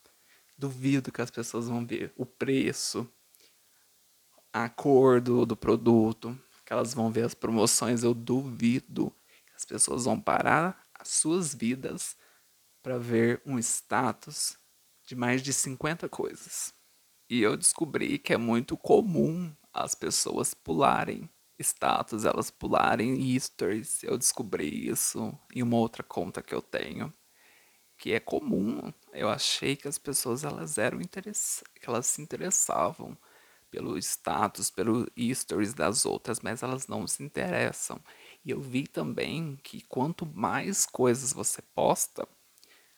Duvido 0.57 1.11
que 1.11 1.21
as 1.21 1.33
pessoas 1.33 1.67
vão 1.67 1.85
ver 1.85 2.13
o 2.17 2.25
preço, 2.25 3.11
a 4.53 4.69
cor 4.69 5.21
do, 5.21 5.45
do 5.45 5.57
produto, 5.57 6.39
que 6.65 6.73
elas 6.73 6.95
vão 6.95 7.11
ver 7.11 7.25
as 7.25 7.35
promoções. 7.35 8.05
Eu 8.05 8.15
duvido 8.15 9.13
que 9.47 9.57
as 9.57 9.65
pessoas 9.65 10.05
vão 10.05 10.19
parar 10.21 10.81
as 10.95 11.09
suas 11.09 11.53
vidas 11.53 12.17
para 12.85 12.99
ver 12.99 13.43
um 13.45 13.59
status 13.59 14.57
de 15.05 15.17
mais 15.17 15.43
de 15.43 15.53
50 15.53 16.09
coisas. 16.09 16.73
E 17.29 17.43
eu 17.43 17.57
descobri 17.57 18.17
que 18.17 18.33
é 18.33 18.37
muito 18.37 18.77
comum 18.77 19.53
as 19.77 19.95
pessoas 19.95 20.55
pularem 20.55 21.29
status, 21.59 22.25
elas 22.25 22.51
pularem 22.51 23.39
stories. 23.39 24.03
Eu 24.03 24.17
descobri 24.17 24.89
isso 24.89 25.39
em 25.55 25.63
uma 25.63 25.77
outra 25.77 26.03
conta 26.03 26.43
que 26.43 26.55
eu 26.55 26.63
tenho, 26.63 27.13
que 27.99 28.13
é 28.13 28.21
comum. 28.21 28.93
Eu 29.13 29.29
achei 29.29 29.77
que 29.77 29.87
as 29.87 29.99
pessoas 29.99 30.45
elas 30.45 30.79
eram 30.79 31.01
interess... 31.01 31.63
que 31.75 31.89
elas 31.89 32.07
se 32.07 32.23
interessavam 32.23 33.17
pelo 33.71 33.99
status, 33.99 34.71
pelo 34.71 35.07
stories 35.35 35.75
das 35.75 36.07
outras, 36.07 36.41
mas 36.41 36.63
elas 36.63 36.87
não 36.87 37.07
se 37.07 37.23
interessam. 37.23 38.01
E 38.45 38.51
eu 38.51 38.61
vi 38.61 38.87
também 38.87 39.59
que 39.63 39.83
quanto 39.83 40.25
mais 40.25 40.87
coisas 40.87 41.35
você 41.35 41.61
posta, 41.75 42.27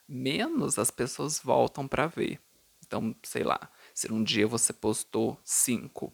menos 0.06 0.78
as 0.78 0.92
pessoas 0.92 1.40
voltam 1.40 1.88
para 1.88 2.06
ver. 2.06 2.40
Então, 2.86 3.14
sei 3.22 3.42
lá, 3.42 3.70
se 3.92 4.10
um 4.12 4.22
dia 4.22 4.46
você 4.46 4.72
postou 4.72 5.38
5 5.44 6.12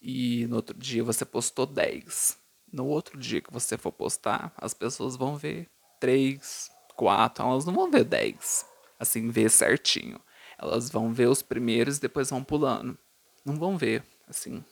e 0.00 0.46
no 0.46 0.56
outro 0.56 0.76
dia 0.76 1.02
você 1.02 1.24
postou 1.24 1.66
10. 1.66 2.38
No 2.72 2.86
outro 2.86 3.18
dia 3.18 3.40
que 3.40 3.52
você 3.52 3.78
for 3.78 3.92
postar, 3.92 4.52
as 4.56 4.74
pessoas 4.74 5.16
vão 5.16 5.36
ver 5.36 5.68
3, 6.00 6.70
4, 6.94 7.44
elas 7.44 7.64
não 7.64 7.74
vão 7.74 7.90
ver 7.90 8.04
10, 8.04 8.66
assim, 8.98 9.28
ver 9.30 9.50
certinho. 9.50 10.20
Elas 10.58 10.90
vão 10.90 11.12
ver 11.12 11.28
os 11.28 11.42
primeiros 11.42 11.98
e 11.98 12.00
depois 12.00 12.30
vão 12.30 12.42
pulando. 12.42 12.98
Não 13.44 13.56
vão 13.56 13.76
ver, 13.76 14.02
assim, 14.26 14.64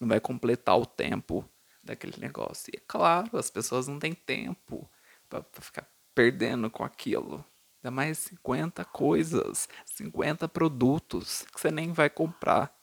não 0.00 0.08
vai 0.08 0.20
completar 0.20 0.78
o 0.78 0.86
tempo 0.86 1.48
daquele 1.82 2.18
negócio. 2.18 2.70
E 2.72 2.78
é 2.78 2.82
claro, 2.86 3.36
as 3.36 3.50
pessoas 3.50 3.86
não 3.88 3.98
têm 3.98 4.14
tempo 4.14 4.88
para 5.28 5.44
ficar 5.60 5.88
perdendo 6.14 6.70
com 6.70 6.84
aquilo. 6.84 7.44
Ainda 7.78 7.90
mais 7.94 8.18
50 8.18 8.84
coisas, 8.86 9.68
50 9.86 10.48
produtos 10.48 11.44
que 11.52 11.60
você 11.60 11.70
nem 11.70 11.92
vai 11.92 12.10
comprar. 12.10 12.76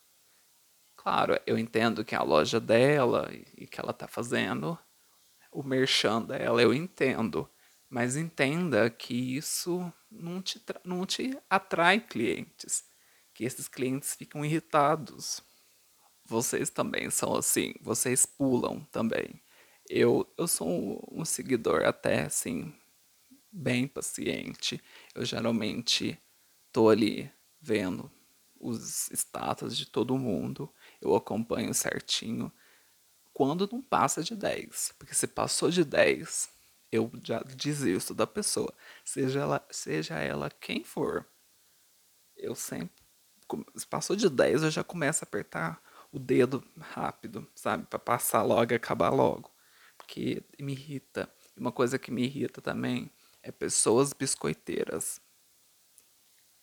Claro, 1.05 1.39
eu 1.45 1.55
entendo 1.55 2.03
que 2.03 2.15
a 2.15 2.23
loja 2.23 2.59
dela 2.59 3.29
e 3.55 3.67
que 3.67 3.79
ela 3.79 3.91
está 3.91 4.07
fazendo 4.07 4.75
o 5.51 5.61
merchan 5.61 6.19
dela, 6.23 6.59
eu 6.63 6.73
entendo. 6.73 7.47
Mas 7.87 8.15
entenda 8.17 8.89
que 8.89 9.37
isso 9.37 9.93
não 10.09 10.41
te, 10.41 10.59
não 10.83 11.05
te 11.05 11.37
atrai 11.47 11.99
clientes. 11.99 12.83
Que 13.35 13.43
esses 13.43 13.67
clientes 13.67 14.15
ficam 14.15 14.43
irritados. 14.43 15.43
Vocês 16.25 16.71
também 16.71 17.11
são 17.11 17.35
assim, 17.35 17.75
vocês 17.81 18.25
pulam 18.25 18.79
também. 18.91 19.39
Eu, 19.87 20.27
eu 20.35 20.47
sou 20.47 20.67
um, 20.67 21.21
um 21.21 21.23
seguidor 21.23 21.85
até 21.85 22.23
assim 22.23 22.73
bem 23.51 23.87
paciente. 23.87 24.81
Eu 25.13 25.23
geralmente 25.23 26.19
tô 26.71 26.89
ali 26.89 27.31
vendo 27.61 28.11
os 28.59 29.09
status 29.11 29.77
de 29.77 29.85
todo 29.85 30.17
mundo, 30.17 30.73
eu 31.01 31.15
acompanho 31.15 31.73
certinho. 31.73 32.51
Quando 33.33 33.69
não 33.71 33.81
passa 33.81 34.23
de 34.23 34.35
10, 34.35 34.93
porque 34.97 35.13
se 35.13 35.27
passou 35.27 35.69
de 35.69 35.83
10, 35.83 36.49
eu 36.91 37.11
já 37.23 37.39
desisto 37.39 38.13
da 38.13 38.25
pessoa, 38.25 38.73
seja 39.03 39.41
ela, 39.41 39.67
seja 39.69 40.15
ela 40.15 40.49
quem 40.49 40.83
for. 40.83 41.25
Eu 42.37 42.55
sempre 42.55 43.05
se 43.75 43.85
passou 43.85 44.15
de 44.15 44.29
10, 44.29 44.63
eu 44.63 44.71
já 44.71 44.83
começo 44.83 45.23
a 45.23 45.27
apertar 45.27 45.81
o 46.11 46.19
dedo 46.19 46.63
rápido, 46.79 47.47
sabe, 47.55 47.85
para 47.85 47.99
passar 47.99 48.41
logo 48.41 48.71
e 48.71 48.75
acabar 48.75 49.09
logo, 49.09 49.51
porque 49.97 50.43
me 50.59 50.73
irrita. 50.73 51.29
Uma 51.55 51.71
coisa 51.71 51.99
que 51.99 52.11
me 52.11 52.23
irrita 52.23 52.61
também 52.61 53.11
é 53.43 53.51
pessoas 53.51 54.13
biscoiteiras. 54.13 55.21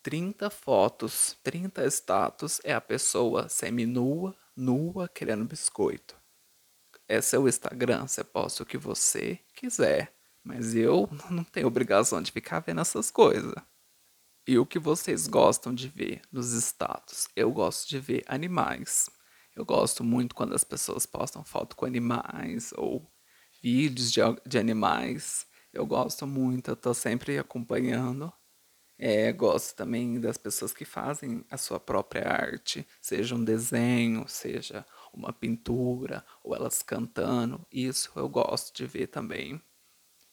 30 0.02 0.50
fotos, 0.50 1.38
30 1.44 1.86
status 1.86 2.60
é 2.64 2.74
a 2.74 2.80
pessoa 2.80 3.48
seminua, 3.48 4.36
nua, 4.56 5.08
querendo 5.08 5.44
biscoito. 5.44 6.16
Esse 7.08 7.36
é 7.36 7.38
o 7.38 7.48
Instagram, 7.48 8.08
você 8.08 8.24
posta 8.24 8.62
o 8.62 8.66
que 8.66 8.76
você 8.76 9.38
quiser. 9.54 10.12
Mas 10.42 10.74
eu 10.74 11.08
não 11.30 11.44
tenho 11.44 11.68
obrigação 11.68 12.20
de 12.20 12.32
ficar 12.32 12.60
vendo 12.60 12.80
essas 12.80 13.10
coisas. 13.10 13.54
E 14.44 14.58
o 14.58 14.66
que 14.66 14.78
vocês 14.78 15.28
gostam 15.28 15.72
de 15.72 15.88
ver 15.88 16.20
nos 16.32 16.52
status? 16.52 17.28
Eu 17.36 17.52
gosto 17.52 17.88
de 17.88 18.00
ver 18.00 18.24
animais. 18.26 19.08
Eu 19.54 19.64
gosto 19.64 20.02
muito 20.02 20.34
quando 20.34 20.54
as 20.54 20.64
pessoas 20.64 21.06
postam 21.06 21.44
foto 21.44 21.76
com 21.76 21.86
animais 21.86 22.72
ou 22.76 23.08
vídeos 23.62 24.10
de, 24.10 24.20
de 24.44 24.58
animais. 24.58 25.46
Eu 25.72 25.86
gosto 25.86 26.26
muito, 26.26 26.72
eu 26.72 26.76
tô 26.76 26.92
sempre 26.92 27.38
acompanhando. 27.38 28.32
É, 29.04 29.32
gosto 29.32 29.74
também 29.74 30.20
das 30.20 30.36
pessoas 30.36 30.72
que 30.72 30.84
fazem 30.84 31.44
a 31.50 31.58
sua 31.58 31.80
própria 31.80 32.22
arte, 32.24 32.86
seja 33.00 33.34
um 33.34 33.42
desenho, 33.42 34.28
seja 34.28 34.86
uma 35.12 35.32
pintura, 35.32 36.24
ou 36.40 36.54
elas 36.54 36.84
cantando. 36.84 37.66
Isso 37.68 38.12
eu 38.14 38.28
gosto 38.28 38.72
de 38.72 38.86
ver 38.86 39.08
também. 39.08 39.60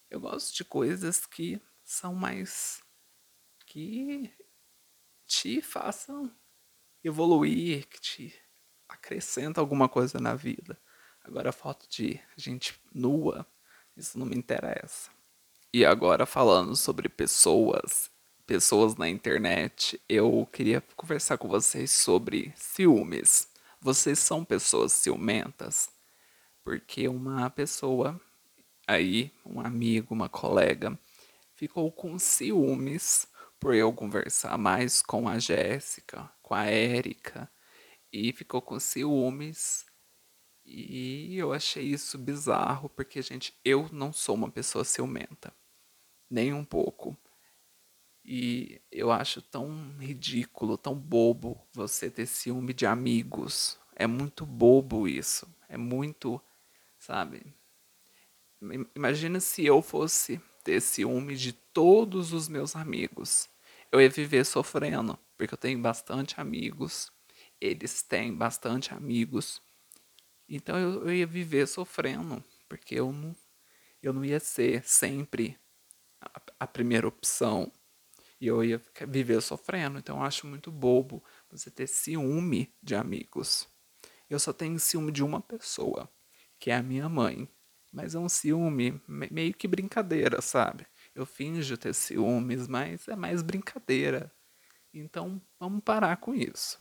Eu 0.08 0.20
gosto 0.20 0.56
de 0.56 0.64
coisas 0.64 1.26
que 1.26 1.60
são 1.84 2.14
mais. 2.14 2.80
que 3.66 4.32
te 5.26 5.64
façam 5.64 6.32
evoluir, 7.04 7.88
que 7.88 8.00
te 8.00 8.36
acrescentam 8.88 9.64
alguma 9.64 9.90
coisa 9.90 10.20
na 10.20 10.36
vida. 10.36 10.80
Agora, 11.24 11.52
foto 11.52 11.88
de 11.90 12.22
gente 12.38 12.80
nua, 12.94 13.48
isso 13.98 14.20
não 14.20 14.28
me 14.28 14.36
interessa. 14.36 15.10
E 15.74 15.84
agora, 15.84 16.28
falando 16.28 16.76
sobre 16.76 17.10
pessoas, 17.10 18.09
pessoas 18.50 18.96
na 18.96 19.08
internet, 19.08 20.02
eu 20.10 20.44
queria 20.52 20.82
conversar 20.96 21.38
com 21.38 21.48
vocês 21.48 21.92
sobre 21.92 22.52
ciúmes. 22.56 23.48
Vocês 23.80 24.18
são 24.18 24.44
pessoas 24.44 24.92
ciumentas? 24.92 25.88
Porque 26.64 27.08
uma 27.08 27.48
pessoa 27.52 28.20
aí, 28.88 29.32
um 29.46 29.62
amigo, 29.62 30.16
uma 30.16 30.28
colega, 30.28 30.98
ficou 31.54 31.92
com 31.92 32.18
ciúmes 32.18 33.28
por 33.60 33.76
eu 33.76 33.94
conversar 33.94 34.58
mais 34.58 35.04
com 35.04 35.30
a 35.30 35.38
Jéssica, 35.38 36.28
com 36.42 36.56
a 36.56 36.66
Érica, 36.66 37.48
e 38.12 38.34
ficou 38.34 38.64
com 38.64 38.80
ciúmes 38.80 39.86
e 40.66 41.38
eu 41.38 41.54
achei 41.54 41.84
isso 41.84 42.18
bizarro, 42.18 42.90
porque, 42.90 43.22
gente, 43.22 43.54
eu 43.64 43.88
não 43.92 44.12
sou 44.12 44.34
uma 44.34 44.50
pessoa 44.50 44.84
ciumenta. 44.84 45.54
Nem 46.28 46.52
um 46.52 46.66
pouco. 46.66 47.16
E 48.32 48.80
eu 48.92 49.12
acho 49.12 49.42
tão 49.42 49.98
ridículo, 49.98 50.78
tão 50.78 50.94
bobo 50.94 51.60
você 51.74 52.12
ter 52.12 52.28
ciúme 52.28 52.76
de 52.76 52.86
amigos. 52.86 53.80
É 53.96 54.06
muito 54.06 54.46
bobo 54.46 55.08
isso. 55.08 55.52
É 55.68 55.76
muito, 55.76 56.40
sabe? 57.00 57.42
Imagina 58.96 59.40
se 59.40 59.66
eu 59.66 59.82
fosse 59.82 60.40
ter 60.64 60.80
ciúme 60.80 61.36
de 61.36 61.54
todos 61.54 62.32
os 62.32 62.48
meus 62.48 62.76
amigos. 62.76 63.50
Eu 63.92 64.00
ia 64.00 64.12
viver 64.12 64.46
sofrendo, 64.46 65.18
porque 65.36 65.56
eu 65.56 65.58
tenho 65.58 65.80
bastante 65.80 66.40
amigos. 66.40 67.12
Eles 67.60 68.04
têm 68.04 68.32
bastante 68.32 68.94
amigos. 68.94 69.60
Então 70.48 70.78
eu, 70.78 71.08
eu 71.08 71.16
ia 71.16 71.26
viver 71.26 71.68
sofrendo, 71.68 72.44
porque 72.68 72.94
eu 72.94 73.12
não, 73.12 73.36
eu 74.04 74.14
não 74.14 74.24
ia 74.24 74.40
ser 74.40 74.84
sempre 74.84 75.58
a, 76.22 76.40
a 76.60 76.68
primeira 76.68 77.08
opção. 77.08 77.72
E 78.40 78.48
eu 78.48 78.64
ia 78.64 78.82
viver 79.08 79.42
sofrendo. 79.42 80.00
Então 80.00 80.18
eu 80.18 80.24
acho 80.24 80.48
muito 80.48 80.72
bobo 80.72 81.24
você 81.50 81.70
ter 81.70 81.88
ciúme 81.88 82.74
de 82.82 82.96
amigos. 82.96 83.68
Eu 84.30 84.40
só 84.40 84.54
tenho 84.54 84.80
ciúme 84.80 85.12
de 85.12 85.24
uma 85.24 85.42
pessoa, 85.42 86.10
que 86.60 86.72
é 86.72 86.76
a 86.76 86.84
minha 86.84 87.10
mãe. 87.10 87.48
Mas 87.92 88.14
é 88.14 88.20
um 88.20 88.30
ciúme 88.30 89.02
meio 89.08 89.54
que 89.54 89.68
brincadeira, 89.68 90.42
sabe? 90.42 90.86
Eu 91.16 91.26
finjo 91.26 91.76
ter 91.76 91.94
ciúmes, 91.94 92.68
mas 92.68 93.08
é 93.08 93.16
mais 93.16 93.42
brincadeira. 93.42 94.32
Então 94.94 95.42
vamos 95.60 95.84
parar 95.84 96.18
com 96.18 96.34
isso. 96.34 96.80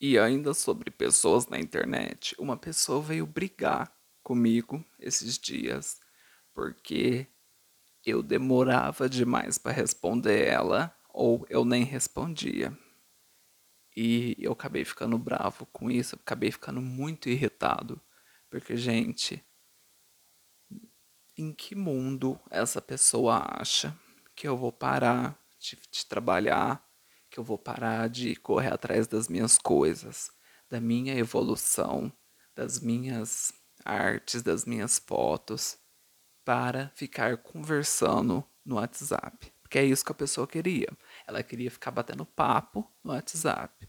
E 0.00 0.18
ainda 0.18 0.52
sobre 0.52 0.90
pessoas 0.90 1.46
na 1.46 1.60
internet, 1.60 2.34
uma 2.38 2.56
pessoa 2.56 3.00
veio 3.00 3.24
brigar 3.24 3.94
comigo 4.22 4.84
esses 4.98 5.38
dias 5.38 6.00
porque 6.54 7.26
eu 8.04 8.22
demorava 8.22 9.08
demais 9.08 9.58
para 9.58 9.72
responder 9.72 10.46
ela 10.46 10.94
ou 11.08 11.46
eu 11.48 11.64
nem 11.64 11.84
respondia. 11.84 12.76
E 13.96 14.36
eu 14.38 14.52
acabei 14.52 14.84
ficando 14.84 15.18
bravo 15.18 15.66
com 15.66 15.90
isso, 15.90 16.16
acabei 16.16 16.50
ficando 16.50 16.80
muito 16.80 17.28
irritado, 17.28 18.00
porque 18.48 18.76
gente, 18.76 19.44
em 21.36 21.52
que 21.52 21.74
mundo 21.74 22.40
essa 22.50 22.80
pessoa 22.80 23.44
acha 23.60 23.96
que 24.34 24.48
eu 24.48 24.56
vou 24.56 24.72
parar 24.72 25.38
de, 25.58 25.78
de 25.90 26.06
trabalhar 26.06 26.82
que 27.32 27.40
eu 27.40 27.44
vou 27.44 27.56
parar 27.56 28.10
de 28.10 28.36
correr 28.36 28.74
atrás 28.74 29.06
das 29.06 29.26
minhas 29.26 29.56
coisas, 29.56 30.30
da 30.68 30.78
minha 30.78 31.14
evolução, 31.14 32.12
das 32.54 32.78
minhas 32.78 33.54
artes, 33.82 34.42
das 34.42 34.66
minhas 34.66 34.98
fotos, 34.98 35.78
para 36.44 36.90
ficar 36.94 37.36
conversando 37.38 38.44
no 38.64 38.76
WhatsApp. 38.76 39.52
Porque 39.62 39.78
é 39.78 39.84
isso 39.84 40.04
que 40.04 40.12
a 40.12 40.14
pessoa 40.14 40.46
queria. 40.46 40.88
Ela 41.26 41.42
queria 41.42 41.70
ficar 41.70 41.90
batendo 41.90 42.26
papo 42.26 42.90
no 43.02 43.12
WhatsApp. 43.12 43.88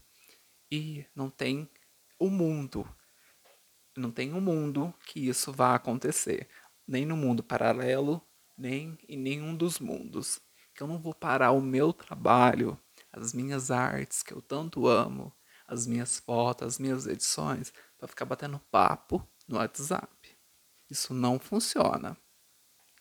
E 0.70 1.06
não 1.14 1.30
tem 1.30 1.70
o 2.18 2.30
mundo, 2.30 2.88
não 3.96 4.10
tem 4.10 4.32
um 4.32 4.40
mundo 4.40 4.92
que 5.06 5.28
isso 5.28 5.52
vá 5.52 5.74
acontecer. 5.74 6.48
Nem 6.86 7.04
no 7.04 7.16
mundo 7.16 7.42
paralelo, 7.42 8.20
nem 8.56 8.98
em 9.08 9.16
nenhum 9.16 9.54
dos 9.56 9.78
mundos. 9.78 10.40
Que 10.74 10.82
eu 10.82 10.86
não 10.86 10.98
vou 10.98 11.14
parar 11.14 11.52
o 11.52 11.60
meu 11.60 11.92
trabalho 11.92 12.78
as 13.16 13.32
minhas 13.32 13.70
artes 13.70 14.22
que 14.22 14.32
eu 14.32 14.42
tanto 14.42 14.88
amo, 14.88 15.32
as 15.66 15.86
minhas 15.86 16.18
fotos, 16.18 16.66
as 16.66 16.78
minhas 16.78 17.06
edições, 17.06 17.72
para 17.96 18.08
ficar 18.08 18.24
batendo 18.24 18.58
papo 18.70 19.26
no 19.46 19.56
WhatsApp. 19.56 20.36
Isso 20.90 21.14
não 21.14 21.38
funciona. 21.38 22.16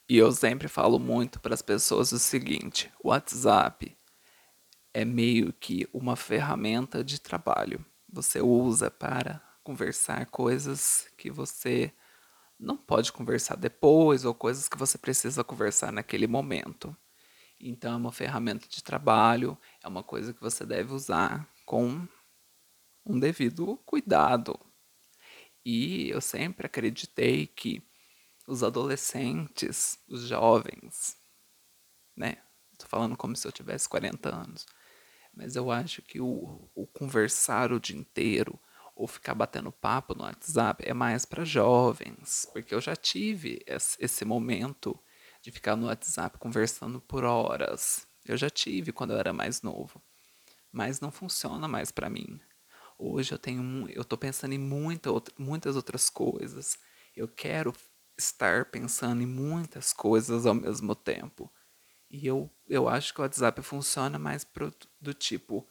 E 0.10 0.18
eu 0.18 0.32
sempre 0.34 0.68
falo 0.68 1.00
muito 1.00 1.40
para 1.40 1.54
as 1.54 1.62
pessoas 1.62 2.12
o 2.12 2.20
seguinte: 2.20 2.92
o 3.02 3.10
WhatsApp 3.10 3.98
é 4.94 5.06
meio 5.06 5.54
que 5.54 5.88
uma 5.94 6.16
ferramenta 6.16 7.04
de 7.04 7.20
trabalho. 7.20 7.86
Você 8.12 8.42
usa 8.42 8.92
para 8.92 9.42
conversar 9.64 10.26
coisas 10.28 11.08
que 11.18 11.32
você 11.32 11.92
não 12.60 12.78
pode 12.78 13.12
conversar 13.14 13.56
depois 13.56 14.26
ou 14.26 14.34
coisas 14.34 14.70
que 14.70 14.78
você 14.78 14.98
precisa 14.98 15.44
conversar 15.44 15.92
naquele 15.92 16.28
momento. 16.28 16.96
Então, 17.60 17.94
é 17.94 17.98
uma 17.98 18.12
ferramenta 18.12 18.68
de 18.68 18.84
trabalho, 18.84 19.58
é 19.84 19.88
uma 19.88 20.04
coisa 20.04 20.34
que 20.34 20.42
você 20.42 20.66
deve 20.66 20.94
usar 20.94 21.48
com 21.66 22.08
um 23.06 23.20
devido 23.20 23.78
cuidado. 23.86 24.60
E 25.66 26.10
eu 26.10 26.22
sempre 26.22 26.66
acreditei 26.66 27.48
que 27.48 27.82
os 28.48 28.64
adolescentes, 28.64 29.98
os 30.08 30.28
jovens, 30.28 31.18
né? 32.16 32.38
Tô 32.78 32.88
falando 32.88 33.16
como 33.16 33.36
se 33.36 33.48
eu 33.48 33.52
tivesse 33.52 33.88
40 33.88 34.34
anos. 34.34 34.66
Mas 35.34 35.56
eu 35.56 35.72
acho 35.72 36.02
que 36.02 36.20
o, 36.20 36.70
o 36.76 36.86
conversar 36.88 37.72
o 37.72 37.80
dia 37.80 37.98
inteiro 37.98 38.60
ou 38.96 39.08
ficar 39.08 39.34
batendo 39.34 39.72
papo 39.72 40.14
no 40.14 40.24
WhatsApp 40.24 40.84
é 40.86 40.94
mais 40.94 41.26
para 41.26 41.44
jovens, 41.44 42.48
porque 42.54 42.76
eu 42.76 42.82
já 42.82 42.96
tive 42.96 43.64
esse 43.68 44.24
momento 44.24 45.00
de 45.42 45.52
ficar 45.52 45.76
no 45.76 45.88
WhatsApp 45.88 46.38
conversando 46.38 47.02
por 47.02 47.24
horas. 47.24 48.08
Eu 48.26 48.38
já 48.38 48.50
tive 48.50 48.92
quando 48.92 49.12
eu 49.12 49.18
era 49.18 49.34
mais 49.34 49.62
novo, 49.62 50.02
mas 50.72 51.00
não 51.00 51.12
funciona 51.12 51.68
mais 51.68 51.92
para 51.92 52.10
mim. 52.10 52.40
Hoje 52.98 53.34
eu 53.34 53.40
tenho, 53.40 53.90
eu 53.90 54.06
tô 54.06 54.18
pensando 54.18 54.54
em 54.54 54.60
muita, 54.60 55.10
muitas 55.38 55.76
outras 55.76 56.10
coisas. 56.10 56.78
Eu 57.16 57.28
quero 57.28 57.74
estar 58.18 58.66
pensando 58.66 59.22
em 59.22 59.26
muitas 59.26 59.92
coisas 59.94 60.46
ao 60.46 60.54
mesmo 60.54 60.96
tempo. 60.96 61.52
E 62.10 62.28
eu, 62.28 62.50
eu 62.68 62.88
acho 62.88 63.14
que 63.14 63.20
o 63.20 63.24
WhatsApp 63.24 63.62
funciona 63.62 64.20
mais 64.20 64.44
pro, 64.44 64.74
do 65.02 65.14
tipo 65.14 65.68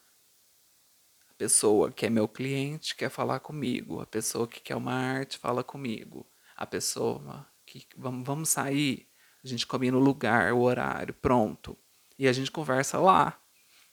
a 1.30 1.34
pessoa 1.34 1.90
que 1.90 2.06
é 2.06 2.10
meu 2.10 2.28
cliente 2.28 2.94
quer 2.94 3.08
falar 3.08 3.40
comigo, 3.40 4.00
a 4.00 4.06
pessoa 4.06 4.46
que 4.46 4.60
quer 4.60 4.76
uma 4.76 4.92
arte 4.92 5.38
fala 5.38 5.64
comigo, 5.64 6.26
a 6.56 6.66
pessoa 6.66 7.48
que 7.64 7.86
vamos, 7.96 8.26
vamos 8.26 8.48
sair, 8.48 9.08
a 9.42 9.48
gente 9.48 9.66
combina 9.66 9.96
o 9.96 10.00
lugar, 10.00 10.52
o 10.52 10.60
horário, 10.60 11.14
pronto. 11.14 11.76
E 12.18 12.28
a 12.28 12.32
gente 12.32 12.50
conversa 12.50 12.98
lá. 12.98 13.40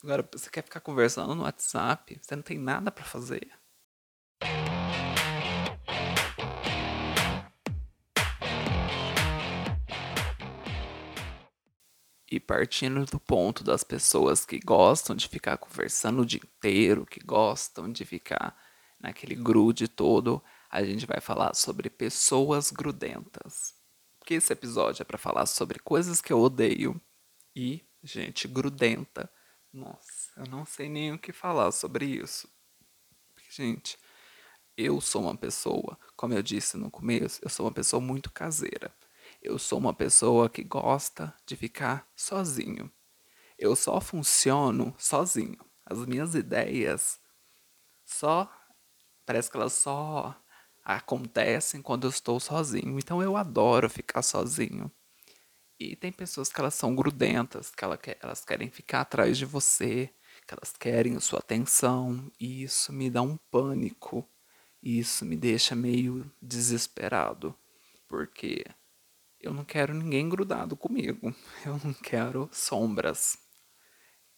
Agora, 0.03 0.27
você 0.31 0.49
quer 0.49 0.63
ficar 0.63 0.79
conversando 0.79 1.33
no 1.33 1.43
WhatsApp? 1.43 2.19
Você 2.21 2.35
não 2.35 2.43
tem 2.43 2.57
nada 2.57 2.91
para 2.91 3.03
fazer. 3.03 3.49
E 12.31 12.39
partindo 12.39 13.05
do 13.05 13.19
ponto 13.19 13.63
das 13.63 13.83
pessoas 13.83 14.45
que 14.45 14.59
gostam 14.59 15.15
de 15.15 15.27
ficar 15.27 15.57
conversando 15.57 16.21
o 16.21 16.25
dia 16.25 16.41
inteiro, 16.43 17.05
que 17.05 17.19
gostam 17.19 17.91
de 17.91 18.05
ficar 18.05 18.55
naquele 18.99 19.35
grude 19.35 19.87
todo, 19.87 20.43
a 20.69 20.83
gente 20.83 21.05
vai 21.05 21.19
falar 21.19 21.55
sobre 21.55 21.89
pessoas 21.89 22.69
grudentas 22.69 23.79
que 24.29 24.35
esse 24.35 24.53
episódio 24.53 25.01
é 25.01 25.05
para 25.05 25.17
falar 25.17 25.47
sobre 25.47 25.79
coisas 25.79 26.21
que 26.21 26.31
eu 26.31 26.39
odeio 26.39 27.01
e 27.55 27.83
gente 28.03 28.47
grudenta 28.47 29.27
Nossa, 29.73 30.29
eu 30.37 30.45
não 30.45 30.63
sei 30.65 30.87
nem 30.87 31.11
o 31.11 31.17
que 31.17 31.33
falar 31.33 31.71
sobre 31.71 32.05
isso. 32.05 32.47
Gente, 33.49 33.97
eu 34.77 35.01
sou 35.01 35.23
uma 35.23 35.35
pessoa, 35.35 35.97
como 36.15 36.35
eu 36.35 36.43
disse 36.43 36.77
no 36.77 36.91
começo, 36.91 37.39
eu 37.41 37.49
sou 37.49 37.65
uma 37.65 37.71
pessoa 37.71 37.99
muito 37.99 38.31
caseira. 38.31 38.93
Eu 39.41 39.58
sou 39.58 39.80
uma 39.80 39.93
pessoa 39.93 40.49
que 40.49 40.63
gosta 40.63 41.34
de 41.45 41.56
ficar 41.56 42.08
sozinho. 42.15 42.91
Eu 43.58 43.75
só 43.75 44.02
funciono 44.02 44.93
sozinho. 44.97 45.58
As 45.86 46.06
minhas 46.06 46.36
ideias 46.36 47.19
só 48.06 48.52
parece 49.25 49.49
que 49.49 49.58
elas 49.58 49.73
só 49.73 50.36
acontecem 50.84 51.82
quando 51.82 52.06
eu 52.06 52.10
estou 52.10 52.39
sozinho. 52.39 52.99
Então 52.99 53.21
eu 53.21 53.38
adoro 53.38 53.89
ficar 53.89 54.21
sozinho. 54.21 54.91
E 55.80 55.95
tem 55.95 56.12
pessoas 56.12 56.52
que 56.52 56.60
elas 56.60 56.73
são 56.73 56.93
grudentas, 56.93 57.71
que 57.73 57.86
elas 58.21 58.43
querem 58.43 58.69
ficar 58.69 59.02
atrás 59.02 59.38
de 59.38 59.45
você, 59.45 60.13
que 60.45 60.54
elas 60.54 60.73
querem 60.78 61.15
a 61.15 61.21
sua 61.21 61.39
atenção, 61.39 62.30
e 62.38 62.63
isso 62.63 62.91
me 62.91 63.10
dá 63.10 63.21
um 63.21 63.38
pânico. 63.49 64.28
Isso 64.84 65.25
me 65.25 65.38
deixa 65.38 65.75
meio 65.75 66.30
desesperado, 66.41 67.56
porque 68.08 68.65
eu 69.41 69.54
não 69.54 69.63
quero 69.63 69.93
ninguém 69.93 70.28
grudado 70.28 70.75
comigo. 70.75 71.34
Eu 71.65 71.80
não 71.84 71.93
quero 71.93 72.49
sombras. 72.52 73.38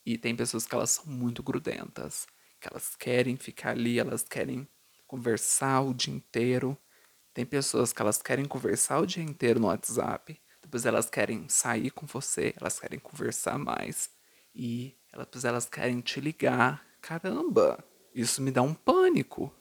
E 0.06 0.18
tem 0.18 0.36
pessoas 0.36 0.66
que 0.66 0.74
elas 0.74 0.92
são 0.92 1.06
muito 1.06 1.44
grudentas, 1.44 2.28
que 2.60 2.68
elas 2.68 2.96
querem 2.96 3.38
ficar 3.38 3.72
ali, 3.72 4.00
elas 4.00 4.24
querem 4.24 4.68
conversar 5.08 5.82
o 5.82 5.94
dia 5.94 6.14
inteiro. 6.14 6.78
Tem 7.34 7.46
pessoas 7.46 7.94
que 7.94 8.02
elas 8.02 8.22
querem 8.22 8.46
conversar 8.46 9.00
o 9.00 9.06
dia 9.06 9.24
inteiro 9.24 9.60
no 9.60 9.68
WhatsApp, 9.68 10.40
depois 10.62 10.86
elas 10.86 11.10
querem 11.10 11.48
sair 11.48 11.92
com 11.92 12.06
você, 12.06 12.54
elas 12.60 12.80
querem 12.80 13.00
conversar 13.00 13.58
mais 13.58 14.10
e 14.54 14.98
depois 15.18 15.46
elas 15.46 15.66
querem 15.66 16.02
te 16.02 16.20
ligar. 16.20 16.86
Caramba, 17.02 17.84
isso 18.14 18.42
me 18.42 18.52
dá 18.52 18.62
um 18.62 18.74
pânico. 18.74 19.54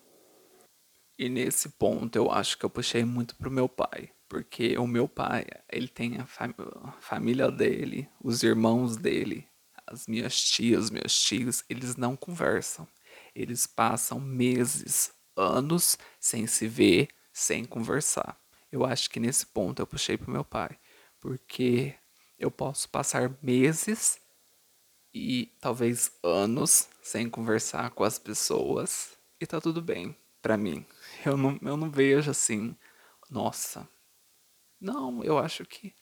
E 1.19 1.29
nesse 1.29 1.69
ponto 1.69 2.17
eu 2.17 2.31
acho 2.31 2.57
que 2.57 2.65
eu 2.65 2.71
puxei 2.71 3.05
muito 3.05 3.37
pro 3.37 3.51
meu 3.51 3.69
pai, 3.69 4.11
porque 4.31 4.79
o 4.79 4.87
meu 4.87 5.09
pai, 5.09 5.45
ele 5.69 5.89
tem 5.89 6.19
a 6.19 6.25
fam 6.25 6.55
família 7.01 7.51
dele, 7.51 8.09
os 8.23 8.45
irmãos 8.45 8.97
dele, 8.97 9.49
as 9.85 10.07
minhas 10.07 10.41
tias, 10.41 10.89
meus 10.89 11.21
tios, 11.21 11.65
eles 11.69 11.97
não 11.97 12.17
conversam. 12.17 12.87
Eles 13.35 13.67
passam 13.67 14.21
meses, 14.21 15.13
anos 15.37 15.99
sem 16.21 16.47
se 16.47 16.69
ver, 16.69 17.09
sem 17.33 17.65
conversar. 17.65 18.41
Eu 18.71 18.85
acho 18.85 19.11
que 19.11 19.19
nesse 19.19 19.45
ponto 19.47 19.83
eu 19.83 19.87
puxei 19.87 20.17
pro 20.17 20.31
meu 20.31 20.45
pai, 20.45 20.79
porque 21.21 21.93
eu 22.39 22.53
posso 22.53 22.89
passar 22.89 23.37
meses 23.43 24.21
e 25.13 25.47
talvez 25.61 26.13
anos 26.23 26.89
sem 27.03 27.29
conversar 27.29 27.91
com 27.91 28.05
as 28.05 28.17
pessoas 28.17 29.19
e 29.41 29.47
tá 29.47 29.61
tudo 29.61 29.83
bem 29.83 30.17
para 30.41 30.57
mim. 30.57 30.87
Eu 31.27 31.37
não, 31.37 31.59
eu 31.63 31.77
não 31.77 31.91
vejo 31.91 32.31
assim, 32.31 32.77
nossa. 33.29 33.89
Não, 34.81 35.23
eu 35.23 35.39
acho 35.39 35.65
que 35.65 35.95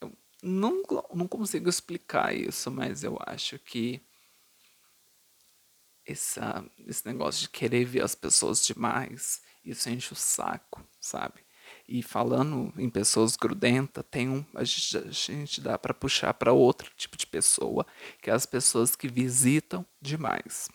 eu 0.00 0.16
não, 0.42 0.82
não 1.14 1.26
consigo 1.26 1.68
explicar 1.68 2.34
isso, 2.34 2.70
mas 2.70 3.02
eu 3.02 3.18
acho 3.26 3.58
que 3.58 4.00
essa, 6.06 6.64
esse 6.86 7.04
negócio 7.06 7.42
de 7.42 7.48
querer 7.50 7.84
ver 7.84 8.02
as 8.02 8.14
pessoas 8.14 8.64
demais, 8.64 9.42
isso 9.64 9.90
enche 9.90 10.12
o 10.12 10.16
saco, 10.16 10.86
sabe? 11.00 11.44
E 11.88 12.00
falando 12.02 12.72
em 12.76 12.88
pessoas 12.88 13.36
grudentas, 13.36 14.04
tem 14.08 14.28
um, 14.28 14.44
a 14.54 14.62
gente, 14.62 14.96
a 14.98 15.10
gente 15.10 15.60
dá 15.60 15.76
para 15.76 15.92
puxar 15.92 16.32
para 16.34 16.52
outro 16.52 16.92
tipo 16.96 17.16
de 17.16 17.26
pessoa, 17.26 17.84
que 18.22 18.30
é 18.30 18.32
as 18.32 18.46
pessoas 18.46 18.94
que 18.94 19.08
visitam 19.08 19.84
demais. 20.00 20.68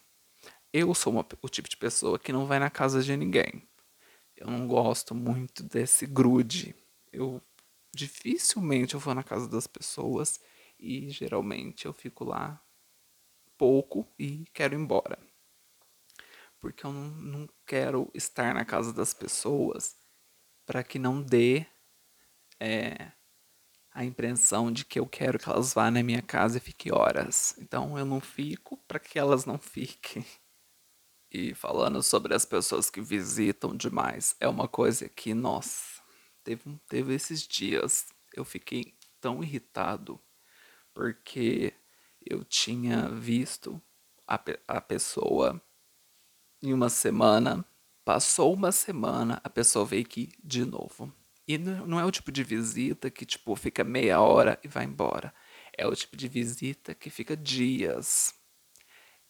Eu 0.74 0.94
sou 0.94 1.14
uma, 1.14 1.26
o 1.42 1.50
tipo 1.50 1.70
de 1.70 1.78
pessoa 1.78 2.20
que 2.20 2.34
não 2.34 2.46
vai 2.46 2.60
na 2.60 2.70
casa 2.70 3.02
de 3.02 3.16
ninguém. 3.16 3.68
Eu 4.42 4.48
não 4.48 4.68
gosto 4.68 5.14
muito 5.14 5.62
desse 5.62 6.08
grude. 6.08 6.74
Eu 7.14 7.40
dificilmente 7.94 8.96
eu 8.96 9.00
vou 9.00 9.14
na 9.14 9.22
casa 9.22 9.48
das 9.48 9.68
pessoas 9.68 10.40
e 10.80 11.12
geralmente 11.12 11.86
eu 11.86 11.94
fico 11.94 12.26
lá 12.26 12.60
pouco 13.56 14.08
e 14.18 14.44
quero 14.52 14.74
ir 14.74 14.80
embora. 14.80 15.20
Porque 16.60 16.84
eu 16.84 16.92
não, 16.92 17.10
não 17.12 17.50
quero 17.68 18.10
estar 18.16 18.56
na 18.56 18.66
casa 18.66 18.92
das 18.92 19.14
pessoas 19.14 19.96
para 20.66 20.84
que 20.84 20.98
não 20.98 21.22
dê 21.22 21.68
é, 22.60 23.12
a 23.92 24.04
impressão 24.04 24.72
de 24.72 24.84
que 24.84 25.00
eu 25.00 25.06
quero 25.06 25.38
que 25.38 25.48
elas 25.48 25.72
vá 25.76 25.92
na 25.92 26.02
minha 26.02 26.22
casa 26.24 26.58
e 26.58 26.62
fiquem 26.62 26.92
horas. 26.92 27.56
Então 27.60 27.96
eu 27.96 28.06
não 28.06 28.20
fico 28.20 28.76
para 28.88 29.00
que 29.00 29.20
elas 29.20 29.46
não 29.46 29.60
fiquem. 29.60 30.26
E 31.32 31.54
falando 31.54 32.04
sobre 32.04 32.34
as 32.36 32.44
pessoas 32.44 32.90
que 32.90 33.00
visitam 33.00 33.76
demais, 33.76 34.36
é 34.40 34.50
uma 34.50 34.68
coisa 34.68 35.08
que, 35.08 35.34
nossa, 35.34 36.02
teve, 36.44 36.78
teve 36.90 37.14
esses 37.14 37.48
dias, 37.48 38.08
eu 38.36 38.44
fiquei 38.44 38.94
tão 39.22 39.42
irritado, 39.42 40.20
porque 40.94 41.74
eu 42.26 42.44
tinha 42.44 43.08
visto 43.08 43.82
a, 44.28 44.40
a 44.68 44.82
pessoa 44.82 45.62
em 46.62 46.74
uma 46.74 46.90
semana, 46.90 47.66
passou 48.04 48.54
uma 48.54 48.72
semana, 48.72 49.40
a 49.42 49.50
pessoa 49.50 49.86
veio 49.86 50.04
aqui 50.04 50.30
de 50.44 50.66
novo. 50.66 51.14
E 51.48 51.58
não 51.58 52.00
é 52.00 52.06
o 52.06 52.12
tipo 52.12 52.32
de 52.32 52.44
visita 52.44 53.10
que, 53.10 53.26
tipo, 53.26 53.56
fica 53.56 53.84
meia 53.84 54.22
hora 54.22 54.60
e 54.64 54.68
vai 54.68 54.86
embora. 54.86 55.34
É 55.76 55.88
o 55.88 55.96
tipo 55.96 56.16
de 56.16 56.28
visita 56.28 56.94
que 56.94 57.10
fica 57.10 57.36
dias, 57.36 58.36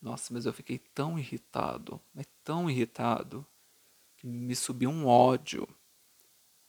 nossa, 0.02 0.34
mas 0.34 0.46
eu 0.46 0.54
fiquei 0.54 0.80
tão 0.80 1.20
irritado, 1.20 2.02
mas 2.14 2.26
tão 2.44 2.70
irritado, 2.70 3.46
que 4.18 4.28
me 4.28 4.56
subiu 4.56 4.90
um 4.90 5.06
ódio. 5.08 5.68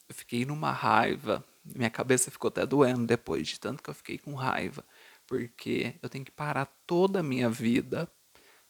Eu 0.09 0.15
fiquei 0.15 0.45
numa 0.45 0.73
raiva. 0.73 1.45
Minha 1.65 1.91
cabeça 1.91 2.31
ficou 2.31 2.49
até 2.49 2.67
doendo 2.67 3.07
depois 3.07 3.49
de 3.49 3.61
tanto 3.61 3.83
que 3.83 3.91
eu 3.91 3.95
fiquei 3.95 4.19
com 4.19 4.35
raiva, 4.35 4.85
porque 5.27 5.99
eu 6.03 6.09
tenho 6.09 6.25
que 6.25 6.31
parar 6.31 6.67
toda 6.87 7.21
a 7.21 7.23
minha 7.23 7.49
vida 7.49 8.11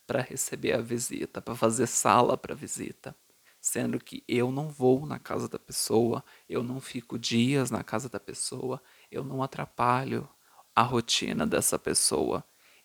para 0.07 0.21
receber 0.21 0.73
a 0.75 0.81
visita, 0.81 1.41
para 1.41 1.55
fazer 1.55 1.87
sala 1.87 2.37
para 2.37 2.55
visita, 2.55 3.17
sendo 3.61 3.99
que 3.99 4.23
eu 4.29 4.53
não 4.53 4.69
vou 4.69 5.07
na 5.07 5.19
casa 5.19 5.49
da 5.49 5.59
pessoa, 5.59 6.25
eu 6.49 6.63
não 6.63 6.81
fico 6.81 7.19
dias 7.19 7.71
na 7.71 7.83
casa 7.83 8.09
da 8.09 8.21
pessoa, 8.21 8.83
eu 9.11 9.25
não 9.25 9.43
atrapalho 9.43 10.29
a 10.75 10.83
rotina 10.83 11.47
dessa 11.47 11.79
pessoa. 11.79 12.45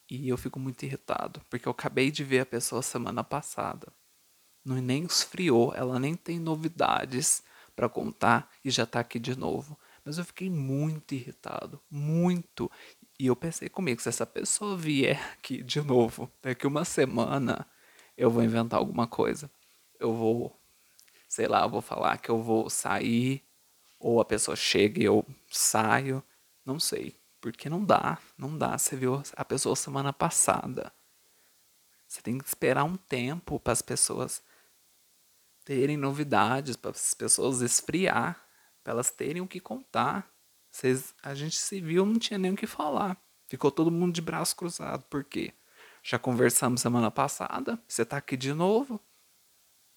E 0.10 0.30
eu 0.30 0.38
fico 0.38 0.60
muito 0.60 0.84
irritado, 0.84 1.42
porque 1.50 1.68
eu 1.68 1.72
acabei 1.72 2.10
de 2.12 2.24
ver 2.24 2.40
a 2.40 2.46
pessoa 2.46 2.82
semana 2.82 3.24
passada. 3.24 3.92
Não 4.64 4.76
nem 4.78 5.04
esfriou, 5.04 5.74
ela 5.76 6.00
nem 6.00 6.16
tem 6.16 6.40
novidades 6.40 7.44
para 7.76 7.90
contar 7.90 8.52
e 8.64 8.70
já 8.70 8.86
tá 8.86 9.00
aqui 9.00 9.20
de 9.20 9.38
novo. 9.38 9.78
Mas 10.04 10.18
eu 10.18 10.26
fiquei 10.26 10.50
muito 10.50 11.14
irritado, 11.14 11.82
muito. 11.92 12.72
E 13.20 13.28
eu 13.28 13.36
pensei 13.36 13.68
comigo, 13.68 14.02
se 14.02 14.10
essa 14.10 14.26
pessoa 14.26 14.78
vier 14.78 15.22
aqui 15.34 15.62
de 15.62 15.82
novo, 15.82 16.32
daqui 16.42 16.66
uma 16.66 16.86
semana, 16.86 17.68
eu 18.18 18.32
vou 18.32 18.44
inventar 18.44 18.80
alguma 18.80 19.08
coisa. 19.08 19.52
Eu 20.00 20.14
vou, 20.14 20.58
sei 21.28 21.48
lá, 21.48 21.64
eu 21.64 21.70
vou 21.70 21.82
falar 21.82 22.18
que 22.18 22.30
eu 22.30 22.42
vou 22.42 22.70
sair, 22.70 23.44
ou 24.00 24.22
a 24.22 24.26
pessoa 24.26 24.56
chega 24.56 25.02
e 25.02 25.06
eu 25.06 25.26
saio, 25.50 26.24
não 26.66 26.80
sei. 26.80 27.16
Porque 27.52 27.70
não 27.70 27.84
dá, 27.84 28.18
não 28.38 28.58
dá. 28.58 28.78
Você 28.78 28.96
viu 28.96 29.22
a 29.36 29.46
pessoa 29.46 29.76
semana 29.76 30.12
passada. 30.12 30.92
Você 32.08 32.22
tem 32.22 32.38
que 32.38 32.48
esperar 32.48 32.84
um 32.84 32.96
tempo 32.96 33.60
para 33.60 33.74
as 33.74 33.82
pessoas 33.82 34.42
terem 35.66 35.98
novidades, 35.98 36.76
para 36.76 36.92
as 36.92 37.14
pessoas 37.14 37.62
esfriar, 37.62 38.42
para 38.84 38.94
elas 38.94 39.12
terem 39.12 39.42
o 39.42 39.48
que 39.48 39.60
contar. 39.60 40.32
Vocês, 40.72 41.14
a 41.22 41.34
gente 41.34 41.58
se 41.58 41.82
viu, 41.82 42.06
não 42.06 42.18
tinha 42.18 42.38
nem 42.38 42.52
o 42.52 42.56
que 42.56 42.68
falar. 42.68 43.22
Ficou 43.50 43.72
todo 43.72 43.92
mundo 43.92 44.14
de 44.14 44.22
braço 44.22 44.56
cruzado. 44.56 45.04
Por 45.04 45.24
quê? 45.24 45.54
Já 46.04 46.18
conversamos 46.18 46.82
semana 46.82 47.12
passada, 47.12 47.82
você 47.88 48.06
tá 48.06 48.18
aqui 48.18 48.38
de 48.38 48.54
novo. 48.54 49.00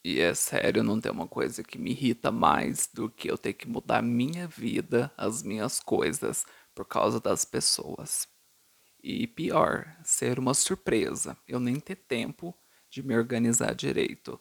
E 0.03 0.19
é 0.19 0.35
sério, 0.35 0.83
não 0.83 1.01
tem 1.01 1.13
uma 1.13 1.29
coisa 1.29 1.63
que 1.63 1.79
me 1.79 1.91
irrita 1.91 2.33
mais 2.33 2.89
do 2.93 3.11
que 3.11 3.31
eu 3.31 3.37
ter 3.37 3.53
que 3.53 3.69
mudar 3.69 4.03
minha 4.03 4.49
vida, 4.49 5.13
as 5.17 5.43
minhas 5.43 5.79
coisas, 5.79 6.47
por 6.75 6.85
causa 6.87 7.21
das 7.21 7.45
pessoas. 7.45 8.29
E 9.03 9.27
pior, 9.27 9.97
ser 10.05 10.39
uma 10.39 10.55
surpresa, 10.55 11.37
eu 11.49 11.59
nem 11.59 11.81
ter 11.81 11.97
tempo 11.97 12.55
de 12.91 13.03
me 13.03 13.17
organizar 13.17 13.75
direito, 13.75 14.39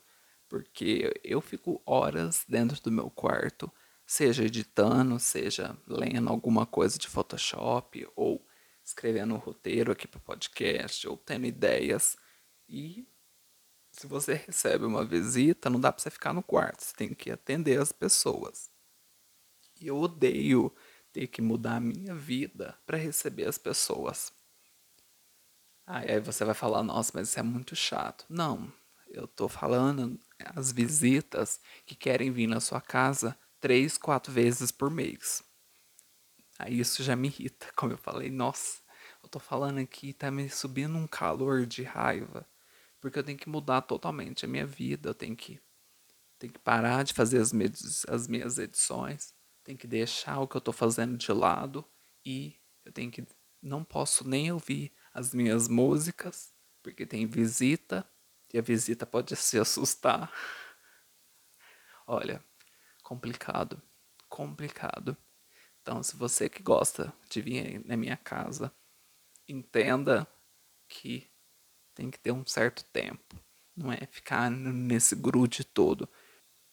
porque 0.48 1.14
eu 1.24 1.40
fico 1.40 1.82
horas 1.86 2.44
dentro 2.48 2.82
do 2.82 2.92
meu 2.92 3.10
quarto, 3.10 3.72
seja 4.06 4.44
editando, 4.44 5.20
seja 5.20 5.78
lendo 5.88 6.30
alguma 6.30 6.66
coisa 6.66 6.98
de 6.98 7.08
Photoshop, 7.08 8.08
ou 8.16 8.46
escrevendo 8.84 9.36
um 9.36 9.38
roteiro 9.38 9.92
aqui 9.92 10.08
para 10.08 10.20
podcast, 10.20 11.08
ou 11.08 11.16
tendo 11.16 11.46
ideias. 11.46 12.18
E 12.68 13.08
se 13.92 14.08
você 14.08 14.34
recebe 14.34 14.86
uma 14.86 15.06
visita, 15.06 15.70
não 15.70 15.80
dá 15.80 15.92
para 15.92 16.02
você 16.02 16.10
ficar 16.10 16.34
no 16.34 16.44
quarto, 16.44 16.84
você 16.84 16.96
tem 16.96 17.14
que 17.14 17.32
atender 17.32 17.80
as 17.80 17.92
pessoas. 17.92 18.72
E 19.80 19.88
eu 19.88 19.98
odeio 19.98 20.74
ter 21.12 21.28
que 21.28 21.42
mudar 21.42 21.78
a 21.78 21.82
minha 21.82 22.16
vida 22.16 22.78
para 22.86 22.98
receber 22.98 23.48
as 23.48 23.58
pessoas. 23.58 24.32
Aí 25.86 26.20
você 26.20 26.46
vai 26.46 26.54
falar, 26.54 26.84
nossa, 26.84 27.12
mas 27.16 27.30
isso 27.30 27.40
é 27.40 27.44
muito 27.44 27.76
chato. 27.76 28.26
Não, 28.30 28.72
eu 29.08 29.28
tô 29.28 29.50
falando 29.50 30.20
as 30.56 30.72
visitas 30.72 31.60
que 31.86 31.96
querem 31.96 32.32
vir 32.32 32.48
na 32.48 32.60
sua 32.60 32.80
casa 32.80 33.38
três, 33.60 33.98
quatro 33.98 34.32
vezes 34.32 34.72
por 34.72 34.90
mês. 34.90 35.44
Aí 36.60 36.80
isso 36.80 37.02
já 37.02 37.16
me 37.16 37.30
irrita, 37.30 37.72
como 37.76 37.94
eu 37.94 37.98
falei, 37.98 38.30
nossa, 38.30 38.82
eu 39.24 39.30
tô 39.30 39.40
falando 39.40 39.80
aqui, 39.80 40.14
tá 40.14 40.30
me 40.30 40.50
subindo 40.50 40.98
um 40.98 41.08
calor 41.08 41.66
de 41.66 41.84
raiva, 41.84 42.46
porque 43.00 43.18
eu 43.18 43.24
tenho 43.24 43.38
que 43.38 43.50
mudar 43.50 43.82
totalmente 43.82 44.46
a 44.46 44.48
minha 44.48 44.66
vida, 44.66 45.10
eu 45.10 45.14
tenho 45.16 45.36
que, 45.36 45.60
tenho 46.38 46.54
que 46.54 46.60
parar 46.60 47.04
de 47.04 47.14
fazer 47.14 47.40
as, 47.40 47.54
as 48.08 48.28
minhas 48.28 48.58
edições, 48.58 49.34
tenho 49.70 49.78
que 49.78 49.86
deixar 49.86 50.40
o 50.40 50.48
que 50.48 50.58
eu 50.58 50.62
tô 50.62 50.72
fazendo 50.72 51.16
de 51.16 51.32
lado 51.32 51.86
e 52.26 52.60
eu 52.84 52.92
tenho 52.92 53.12
que, 53.12 53.24
não 53.62 53.84
posso 53.84 54.28
nem 54.28 54.52
ouvir 54.52 54.92
as 55.14 55.32
minhas 55.32 55.68
músicas, 55.68 56.52
porque 56.82 57.06
tem 57.06 57.28
visita 57.28 58.04
e 58.52 58.58
a 58.58 58.64
visita 58.64 59.06
pode 59.06 59.36
se 59.36 59.60
assustar. 59.60 60.34
Olha, 62.08 62.44
complicado, 63.04 63.80
complicado. 64.28 65.16
Então, 65.84 66.02
se 66.02 66.16
você 66.16 66.50
que 66.50 66.64
gosta 66.64 67.14
de 67.30 67.40
vir 67.40 67.86
na 67.86 67.96
minha 67.96 68.18
casa, 68.18 68.74
entenda 69.48 70.28
que 70.88 71.30
tem 71.94 72.10
que 72.10 72.18
ter 72.18 72.32
um 72.32 72.44
certo 72.44 72.84
tempo, 72.86 73.40
não 73.76 73.94
é 73.94 74.08
ficar 74.08 74.50
nesse 74.50 75.16
grude 75.16 75.64
todo. 75.64 76.10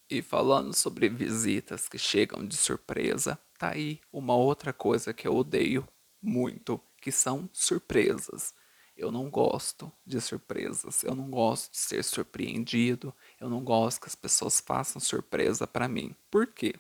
E 0.08 0.22
falando 0.22 0.72
sobre 0.72 1.08
visitas 1.08 1.88
que 1.88 1.98
chegam 1.98 2.46
de 2.46 2.56
surpresa, 2.56 3.36
tá 3.58 3.70
aí 3.70 4.00
uma 4.12 4.36
outra 4.36 4.72
coisa 4.72 5.12
que 5.12 5.26
eu 5.26 5.34
odeio 5.34 5.86
muito, 6.22 6.80
que 7.00 7.10
são 7.10 7.50
surpresas. 7.52 8.54
Eu 8.96 9.10
não 9.10 9.28
gosto 9.28 9.92
de 10.06 10.20
surpresas, 10.20 11.02
eu 11.02 11.14
não 11.14 11.28
gosto 11.28 11.72
de 11.72 11.78
ser 11.78 12.04
surpreendido, 12.04 13.12
eu 13.40 13.50
não 13.50 13.64
gosto 13.64 14.00
que 14.00 14.06
as 14.06 14.14
pessoas 14.14 14.60
façam 14.60 15.00
surpresa 15.00 15.66
para 15.66 15.88
mim. 15.88 16.14
Por 16.30 16.46
quê? 16.46 16.76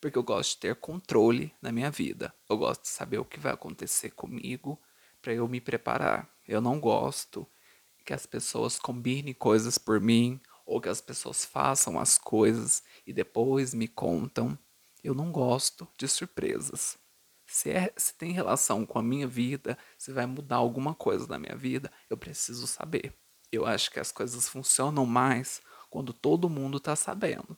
Porque 0.00 0.16
eu 0.16 0.22
gosto 0.22 0.54
de 0.54 0.60
ter 0.60 0.74
controle 0.74 1.54
na 1.60 1.70
minha 1.70 1.90
vida. 1.90 2.34
Eu 2.48 2.56
gosto 2.56 2.82
de 2.82 2.88
saber 2.88 3.18
o 3.18 3.24
que 3.26 3.38
vai 3.38 3.52
acontecer 3.52 4.10
comigo 4.10 4.80
para 5.20 5.34
eu 5.34 5.46
me 5.46 5.60
preparar. 5.60 6.28
Eu 6.48 6.62
não 6.62 6.80
gosto 6.80 7.46
que 8.04 8.12
as 8.12 8.26
pessoas 8.26 8.78
combinem 8.78 9.34
coisas 9.34 9.78
por 9.78 10.00
mim 10.00 10.40
ou 10.64 10.80
que 10.80 10.88
as 10.88 11.00
pessoas 11.00 11.44
façam 11.44 11.98
as 11.98 12.18
coisas 12.18 12.82
e 13.06 13.12
depois 13.12 13.74
me 13.74 13.88
contam. 13.88 14.58
Eu 15.02 15.14
não 15.14 15.30
gosto 15.30 15.86
de 15.98 16.08
surpresas 16.08 16.98
se, 17.46 17.70
é, 17.70 17.92
se 17.96 18.14
tem 18.14 18.32
relação 18.32 18.86
com 18.86 18.98
a 18.98 19.02
minha 19.02 19.26
vida, 19.26 19.78
se 19.98 20.12
vai 20.12 20.26
mudar 20.26 20.56
alguma 20.56 20.94
coisa 20.94 21.26
na 21.26 21.38
minha 21.38 21.56
vida, 21.56 21.90
eu 22.08 22.16
preciso 22.16 22.66
saber. 22.66 23.14
Eu 23.52 23.66
acho 23.66 23.90
que 23.90 24.00
as 24.00 24.10
coisas 24.10 24.48
funcionam 24.48 25.06
mais 25.06 25.62
quando 25.90 26.12
todo 26.12 26.50
mundo 26.50 26.78
está 26.78 26.96
sabendo. 26.96 27.56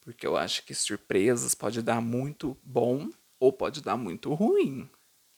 Porque 0.00 0.26
eu 0.26 0.36
acho 0.36 0.64
que 0.64 0.74
surpresas 0.74 1.54
pode 1.54 1.82
dar 1.82 2.00
muito 2.00 2.56
bom 2.62 3.10
ou 3.40 3.52
pode 3.52 3.80
dar 3.80 3.96
muito 3.96 4.32
ruim. 4.34 4.90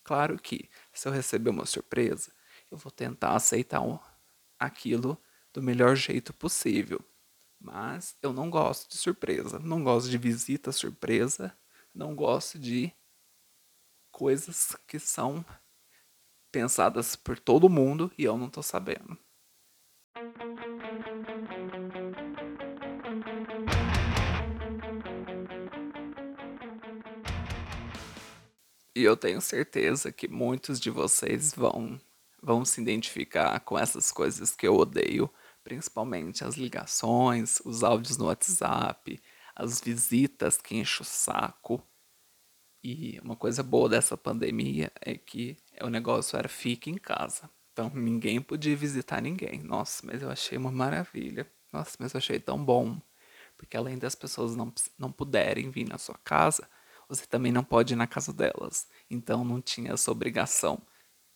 Claro 0.02 0.38
que 0.38 0.68
se 0.92 1.06
eu 1.06 1.12
receber 1.12 1.50
uma 1.50 1.66
surpresa, 1.66 2.32
eu 2.70 2.76
vou 2.76 2.90
tentar 2.90 3.34
aceitar 3.34 3.82
aquilo 4.58 5.20
do 5.52 5.62
melhor 5.62 5.96
jeito 5.96 6.32
possível. 6.32 7.04
Mas 7.61 8.16
eu 8.22 8.32
não 8.32 8.48
gosto 8.48 8.88
de 8.88 8.96
surpresa, 8.96 9.58
não 9.58 9.82
gosto 9.82 10.08
de 10.08 10.18
visita 10.18 10.70
surpresa, 10.70 11.56
não 11.94 12.14
gosto 12.14 12.58
de 12.58 12.92
coisas 14.11 14.76
que 14.87 14.98
são 14.98 15.44
pensadas 16.50 17.16
por 17.16 17.38
todo 17.38 17.68
mundo 17.68 18.11
e 18.16 18.24
eu 18.24 18.37
não 18.37 18.48
tô 18.48 18.62
sabendo. 18.62 19.18
E 28.94 29.04
eu 29.04 29.16
tenho 29.16 29.40
certeza 29.40 30.11
que 30.11 30.26
muitos 30.26 30.80
de 30.80 30.90
vocês 30.90 31.54
vão 31.54 32.00
vão 32.48 32.64
se 32.64 32.80
identificar 32.80 33.61
com 33.61 33.78
essas 33.78 34.11
coisas 34.11 34.56
que 34.56 34.66
eu 34.66 34.74
odeio, 34.74 35.30
principalmente 35.62 36.42
as 36.44 36.56
ligações, 36.56 37.61
os 37.61 37.84
áudios 37.84 38.16
no 38.16 38.24
WhatsApp, 38.24 39.22
as 39.54 39.82
visitas 39.82 40.56
que 40.56 40.78
enchem 40.78 41.02
o 41.02 41.04
saco, 41.04 41.87
e 42.82 43.20
uma 43.22 43.37
coisa 43.37 43.62
boa 43.62 43.87
dessa 43.87 44.16
pandemia 44.16 44.90
é 44.98 45.14
que 45.14 45.58
o 45.82 45.90
negócio 45.90 46.38
era 46.38 46.48
fique 46.48 46.88
em 46.88 46.96
casa. 46.96 47.50
Então 47.70 47.90
ninguém 47.94 48.40
podia 48.40 48.74
visitar 48.74 49.20
ninguém. 49.20 49.62
Nossa, 49.62 50.06
mas 50.06 50.22
eu 50.22 50.30
achei 50.30 50.56
uma 50.56 50.72
maravilha. 50.72 51.46
Nossa, 51.70 51.96
mas 51.98 52.14
eu 52.14 52.18
achei 52.18 52.40
tão 52.40 52.64
bom. 52.64 52.98
Porque 53.58 53.76
além 53.76 53.98
das 53.98 54.14
pessoas 54.14 54.56
não, 54.56 54.72
não 54.96 55.12
puderem 55.12 55.70
vir 55.70 55.87
na 55.87 55.98
sua 55.98 56.16
casa, 56.24 56.66
você 57.06 57.26
também 57.26 57.52
não 57.52 57.64
pode 57.64 57.92
ir 57.92 57.96
na 57.96 58.06
casa 58.06 58.32
delas. 58.32 58.87
Então 59.11 59.44
não 59.44 59.61
tinha 59.61 59.92
essa 59.92 60.11
obrigação 60.11 60.80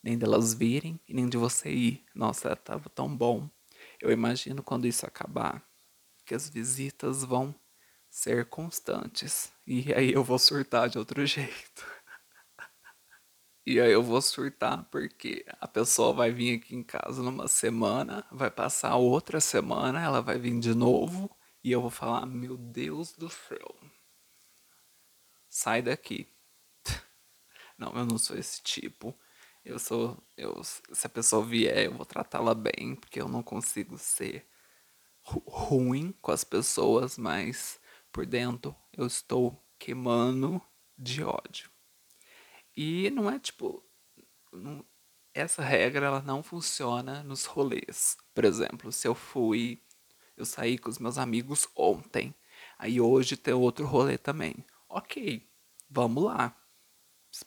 nem 0.03 0.19
delas 0.19 0.55
virem 0.55 1.01
e 1.09 1.15
nem 1.15 1.29
de 1.29 1.37
você 1.37 1.71
ir. 1.71 2.05
Nossa, 2.15 2.55
tava 2.57 2.88
tão 2.91 3.15
bom. 3.15 3.49
Eu 4.01 4.11
imagino 4.12 4.62
quando 4.62 4.87
isso 4.87 5.07
acabar, 5.07 5.62
que 6.27 6.35
as 6.35 6.49
visitas 6.51 7.25
vão 7.25 7.55
ser 8.11 8.47
constantes. 8.47 9.53
E 9.67 9.93
aí 9.95 10.12
eu 10.12 10.25
vou 10.25 10.38
surtar 10.38 10.88
de 10.91 10.99
outro 10.99 11.25
jeito. 11.27 11.87
E 13.67 13.81
aí 13.81 13.91
eu 13.93 14.03
vou 14.03 14.21
surtar 14.23 14.85
porque 14.91 15.45
a 15.61 15.67
pessoa 15.69 16.12
vai 16.12 16.31
vir 16.33 16.59
aqui 16.59 16.75
em 16.77 16.83
casa 16.83 17.23
numa 17.23 17.49
semana, 17.49 18.25
vai 18.31 18.51
passar 18.51 18.95
outra 18.97 19.41
semana, 19.41 20.01
ela 20.03 20.21
vai 20.21 20.38
vir 20.38 20.59
de 20.61 20.75
novo 20.75 21.29
e 21.62 21.71
eu 21.73 21.81
vou 21.81 21.91
falar: 21.91 22.25
"Meu 22.27 22.57
Deus 22.57 23.12
do 23.12 23.29
céu. 23.29 23.75
Sai 25.49 25.83
daqui". 25.83 26.27
Não, 27.79 27.93
eu 27.95 28.07
não 28.07 28.19
sou 28.19 28.37
esse 28.38 28.62
tipo. 28.62 29.15
Eu 29.64 29.79
sou, 29.79 30.20
eu, 30.37 30.62
se 30.64 31.07
a 31.07 31.11
pessoa 31.11 31.44
vier, 31.44 31.85
eu 31.87 31.94
vou 31.94 32.05
tratá-la 32.05 32.55
bem, 32.55 32.96
porque 32.96 33.20
eu 33.20 33.29
não 33.29 33.42
consigo 33.42 33.96
ser 33.96 34.46
ruim 35.22 36.12
com 36.20 36.33
as 36.33 36.42
pessoas, 36.44 37.16
mas 37.16 37.81
por 38.11 38.27
dentro 38.27 38.75
eu 38.92 39.07
estou 39.07 39.64
queimando 39.79 40.61
de 40.98 41.22
ódio. 41.22 41.70
E 42.77 43.11
não 43.11 43.31
é 43.31 43.38
tipo. 43.38 43.85
Não, 44.53 44.85
essa 45.35 45.62
regra 45.62 46.07
ela 46.07 46.22
não 46.22 46.42
funciona 46.42 47.22
nos 47.22 47.44
rolês. 47.44 48.16
Por 48.35 48.44
exemplo, 48.44 48.90
se 48.92 49.07
eu 49.07 49.14
fui. 49.14 49.83
Eu 50.37 50.44
saí 50.44 50.79
com 50.79 50.88
os 50.90 50.98
meus 50.98 51.18
amigos 51.18 51.68
ontem. 51.77 52.35
Aí 52.79 53.01
hoje 53.01 53.37
tem 53.37 53.55
outro 53.55 53.87
rolê 53.87 54.18
também. 54.18 54.64
Ok, 54.88 55.48
vamos 55.90 56.25
lá. 56.25 56.57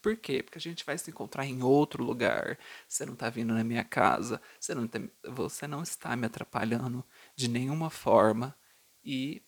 Por 0.02 0.18
quê? 0.18 0.42
Porque 0.42 0.58
a 0.58 0.62
gente 0.62 0.86
vai 0.86 0.98
se 0.98 1.10
encontrar 1.12 1.46
em 1.46 1.62
outro 1.62 2.04
lugar. 2.04 2.58
Você 2.88 3.06
não 3.06 3.14
está 3.14 3.30
vindo 3.30 3.54
na 3.54 3.64
minha 3.64 3.84
casa. 3.84 4.42
Você 4.60 4.74
não, 4.74 4.88
tem, 4.88 5.12
você 5.28 5.68
não 5.68 5.84
está 5.84 6.16
me 6.16 6.26
atrapalhando 6.26 7.04
de 7.36 7.48
nenhuma 7.48 7.90
forma. 7.90 8.56
E 9.04 9.44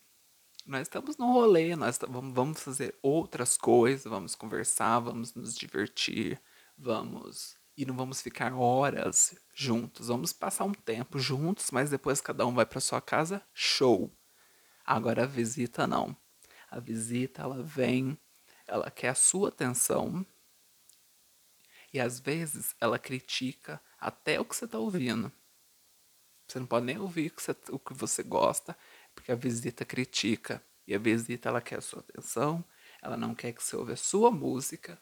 nós 0.68 0.82
estamos 0.82 1.16
no 1.16 1.32
rolê, 1.32 1.74
nós 1.74 1.98
vamos 2.06 2.62
fazer 2.62 2.94
outras 3.02 3.56
coisas, 3.56 4.04
vamos 4.04 4.34
conversar, 4.34 5.00
vamos 5.00 5.34
nos 5.34 5.56
divertir, 5.56 6.40
vamos. 6.76 7.56
E 7.74 7.86
não 7.86 7.96
vamos 7.96 8.20
ficar 8.20 8.52
horas 8.52 9.34
juntos, 9.54 10.08
vamos 10.08 10.32
passar 10.32 10.64
um 10.64 10.74
tempo 10.74 11.18
juntos, 11.18 11.70
mas 11.70 11.90
depois 11.90 12.20
cada 12.20 12.46
um 12.46 12.54
vai 12.54 12.66
para 12.66 12.80
sua 12.80 13.00
casa, 13.00 13.42
show. 13.54 14.12
Agora 14.84 15.22
a 15.22 15.26
visita 15.26 15.86
não. 15.86 16.14
A 16.70 16.78
visita 16.78 17.42
ela 17.42 17.62
vem, 17.62 18.18
ela 18.68 18.90
quer 18.90 19.08
a 19.08 19.14
sua 19.14 19.48
atenção 19.48 20.24
e 21.92 21.98
às 21.98 22.20
vezes 22.20 22.74
ela 22.80 22.98
critica 22.98 23.80
até 23.98 24.38
o 24.38 24.44
que 24.44 24.54
você 24.54 24.66
está 24.66 24.78
ouvindo. 24.78 25.32
Você 26.46 26.58
não 26.58 26.66
pode 26.66 26.86
nem 26.86 26.98
ouvir 26.98 27.28
o 27.28 27.34
que 27.34 27.42
você, 27.42 27.56
o 27.70 27.78
que 27.78 27.94
você 27.94 28.22
gosta, 28.22 28.76
porque 29.14 29.32
a 29.32 29.34
visita 29.34 29.84
critica. 29.84 30.62
E 30.86 30.94
a 30.94 30.98
visita 30.98 31.48
ela 31.50 31.60
quer 31.60 31.78
a 31.78 31.82
sua 31.82 32.00
atenção, 32.00 32.64
ela 33.02 33.16
não 33.16 33.34
quer 33.34 33.52
que 33.52 33.62
você 33.62 33.76
ouça 33.76 33.92
a 33.92 33.96
sua 33.96 34.30
música. 34.30 35.00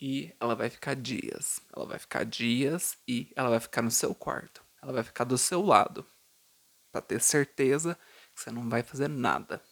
E 0.00 0.32
ela 0.38 0.54
vai 0.54 0.70
ficar 0.70 0.94
dias. 0.94 1.60
Ela 1.74 1.86
vai 1.86 1.98
ficar 1.98 2.24
dias 2.24 2.96
e 3.06 3.32
ela 3.34 3.50
vai 3.50 3.60
ficar 3.60 3.82
no 3.82 3.90
seu 3.90 4.14
quarto. 4.14 4.64
Ela 4.80 4.92
vai 4.92 5.02
ficar 5.02 5.24
do 5.24 5.36
seu 5.36 5.62
lado. 5.62 6.06
para 6.92 7.02
ter 7.02 7.20
certeza 7.20 7.94
que 8.34 8.40
você 8.40 8.50
não 8.50 8.68
vai 8.68 8.82
fazer 8.82 9.08
nada. 9.08 9.62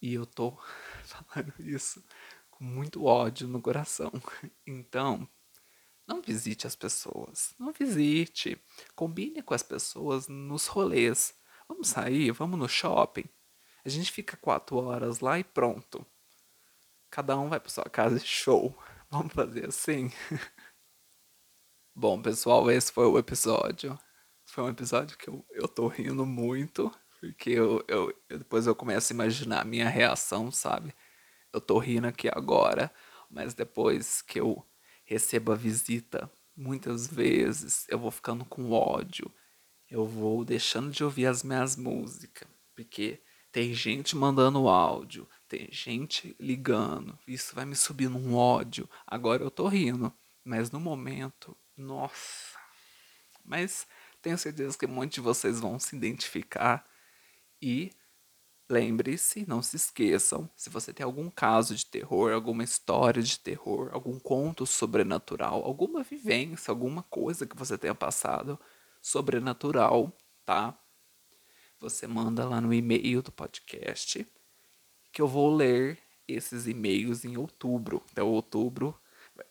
E 0.00 0.14
eu 0.14 0.26
tô 0.26 0.58
falando 1.06 1.54
isso 1.60 2.04
com 2.50 2.64
muito 2.64 3.04
ódio 3.04 3.48
no 3.48 3.60
coração. 3.60 4.12
Então, 4.66 5.28
não 6.06 6.20
visite 6.20 6.66
as 6.66 6.76
pessoas. 6.76 7.54
Não 7.58 7.72
visite. 7.72 8.60
Combine 8.94 9.42
com 9.42 9.54
as 9.54 9.62
pessoas 9.62 10.28
nos 10.28 10.66
rolês. 10.66 11.34
Vamos 11.68 11.88
sair, 11.88 12.30
vamos 12.32 12.58
no 12.58 12.68
shopping. 12.68 13.24
A 13.84 13.88
gente 13.88 14.10
fica 14.10 14.36
quatro 14.36 14.76
horas 14.76 15.20
lá 15.20 15.38
e 15.38 15.44
pronto. 15.44 16.06
Cada 17.10 17.38
um 17.38 17.48
vai 17.48 17.60
para 17.60 17.70
sua 17.70 17.84
casa 17.84 18.16
e 18.16 18.20
show. 18.20 18.76
Vamos 19.08 19.32
fazer 19.32 19.68
assim? 19.68 20.10
Bom, 21.94 22.20
pessoal, 22.20 22.68
esse 22.70 22.90
foi 22.92 23.06
o 23.06 23.18
episódio. 23.18 23.96
Foi 24.44 24.64
um 24.64 24.68
episódio 24.68 25.16
que 25.16 25.28
eu, 25.28 25.44
eu 25.50 25.68
tô 25.68 25.86
rindo 25.86 26.26
muito, 26.26 26.92
porque 27.20 27.50
eu, 27.50 27.84
eu, 27.88 28.14
eu 28.28 28.38
depois 28.38 28.66
eu 28.66 28.74
começo 28.74 29.12
a 29.12 29.14
imaginar 29.14 29.60
a 29.60 29.64
minha 29.64 29.88
reação, 29.88 30.50
sabe? 30.50 30.94
Eu 31.52 31.60
tô 31.60 31.78
rindo 31.78 32.06
aqui 32.06 32.28
agora, 32.28 32.92
mas 33.30 33.54
depois 33.54 34.22
que 34.22 34.40
eu 34.40 34.64
recebo 35.04 35.52
a 35.52 35.54
visita, 35.54 36.30
muitas 36.56 37.06
vezes 37.06 37.86
eu 37.88 37.98
vou 37.98 38.10
ficando 38.10 38.44
com 38.44 38.72
ódio. 38.72 39.32
Eu 39.88 40.06
vou 40.06 40.44
deixando 40.44 40.90
de 40.90 41.04
ouvir 41.04 41.26
as 41.26 41.42
minhas 41.42 41.76
músicas, 41.76 42.48
porque 42.74 43.22
tem 43.52 43.72
gente 43.72 44.16
mandando 44.16 44.68
áudio, 44.68 45.28
tem 45.48 45.68
gente 45.70 46.36
ligando. 46.38 47.18
Isso 47.26 47.54
vai 47.54 47.64
me 47.64 47.76
subindo 47.76 48.18
um 48.18 48.34
ódio. 48.34 48.88
Agora 49.06 49.42
eu 49.42 49.50
tô 49.50 49.68
rindo, 49.68 50.12
mas 50.44 50.70
no 50.70 50.80
momento, 50.80 51.56
nossa. 51.76 52.58
Mas 53.44 53.86
tenho 54.20 54.36
certeza 54.36 54.76
que 54.76 54.86
muitos 54.86 55.14
de 55.14 55.20
vocês 55.20 55.60
vão 55.60 55.78
se 55.78 55.96
identificar 55.96 56.84
e 57.60 57.90
lembre-se, 58.68 59.46
não 59.48 59.62
se 59.62 59.76
esqueçam, 59.76 60.50
se 60.56 60.68
você 60.68 60.92
tem 60.92 61.04
algum 61.04 61.30
caso 61.30 61.74
de 61.74 61.86
terror, 61.86 62.32
alguma 62.32 62.64
história 62.64 63.22
de 63.22 63.38
terror, 63.38 63.90
algum 63.92 64.18
conto 64.18 64.66
sobrenatural, 64.66 65.64
alguma 65.64 66.02
vivência, 66.02 66.70
alguma 66.70 67.02
coisa 67.04 67.46
que 67.46 67.56
você 67.56 67.78
tenha 67.78 67.94
passado 67.94 68.58
sobrenatural, 69.00 70.12
tá? 70.44 70.76
Você 71.78 72.06
manda 72.06 72.44
lá 72.44 72.60
no 72.60 72.74
e-mail 72.74 73.22
do 73.22 73.30
podcast 73.30 74.26
que 75.12 75.22
eu 75.22 75.28
vou 75.28 75.54
ler 75.54 75.98
esses 76.26 76.66
e-mails 76.66 77.24
em 77.24 77.36
outubro. 77.36 78.02
Então, 78.10 78.28
outubro, 78.28 78.98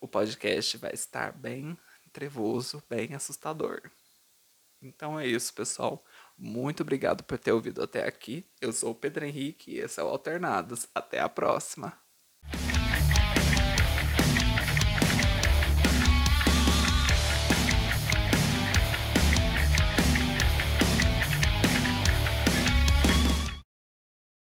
o 0.00 0.06
podcast 0.06 0.76
vai 0.76 0.92
estar 0.92 1.32
bem 1.32 1.76
trevoso, 2.12 2.82
bem 2.88 3.14
assustador. 3.14 3.90
Então 4.80 5.18
é 5.18 5.26
isso, 5.26 5.52
pessoal. 5.54 6.04
Muito 6.38 6.82
obrigado 6.82 7.24
por 7.24 7.38
ter 7.38 7.52
ouvido 7.52 7.82
até 7.82 8.06
aqui. 8.06 8.46
Eu 8.60 8.72
sou 8.72 8.92
o 8.92 8.94
Pedro 8.94 9.24
Henrique 9.24 9.72
e 9.72 9.78
esse 9.78 10.00
é 10.00 10.02
o 10.02 10.08
Alternados. 10.08 10.86
Até 10.94 11.20
a 11.20 11.28
próxima. 11.28 12.05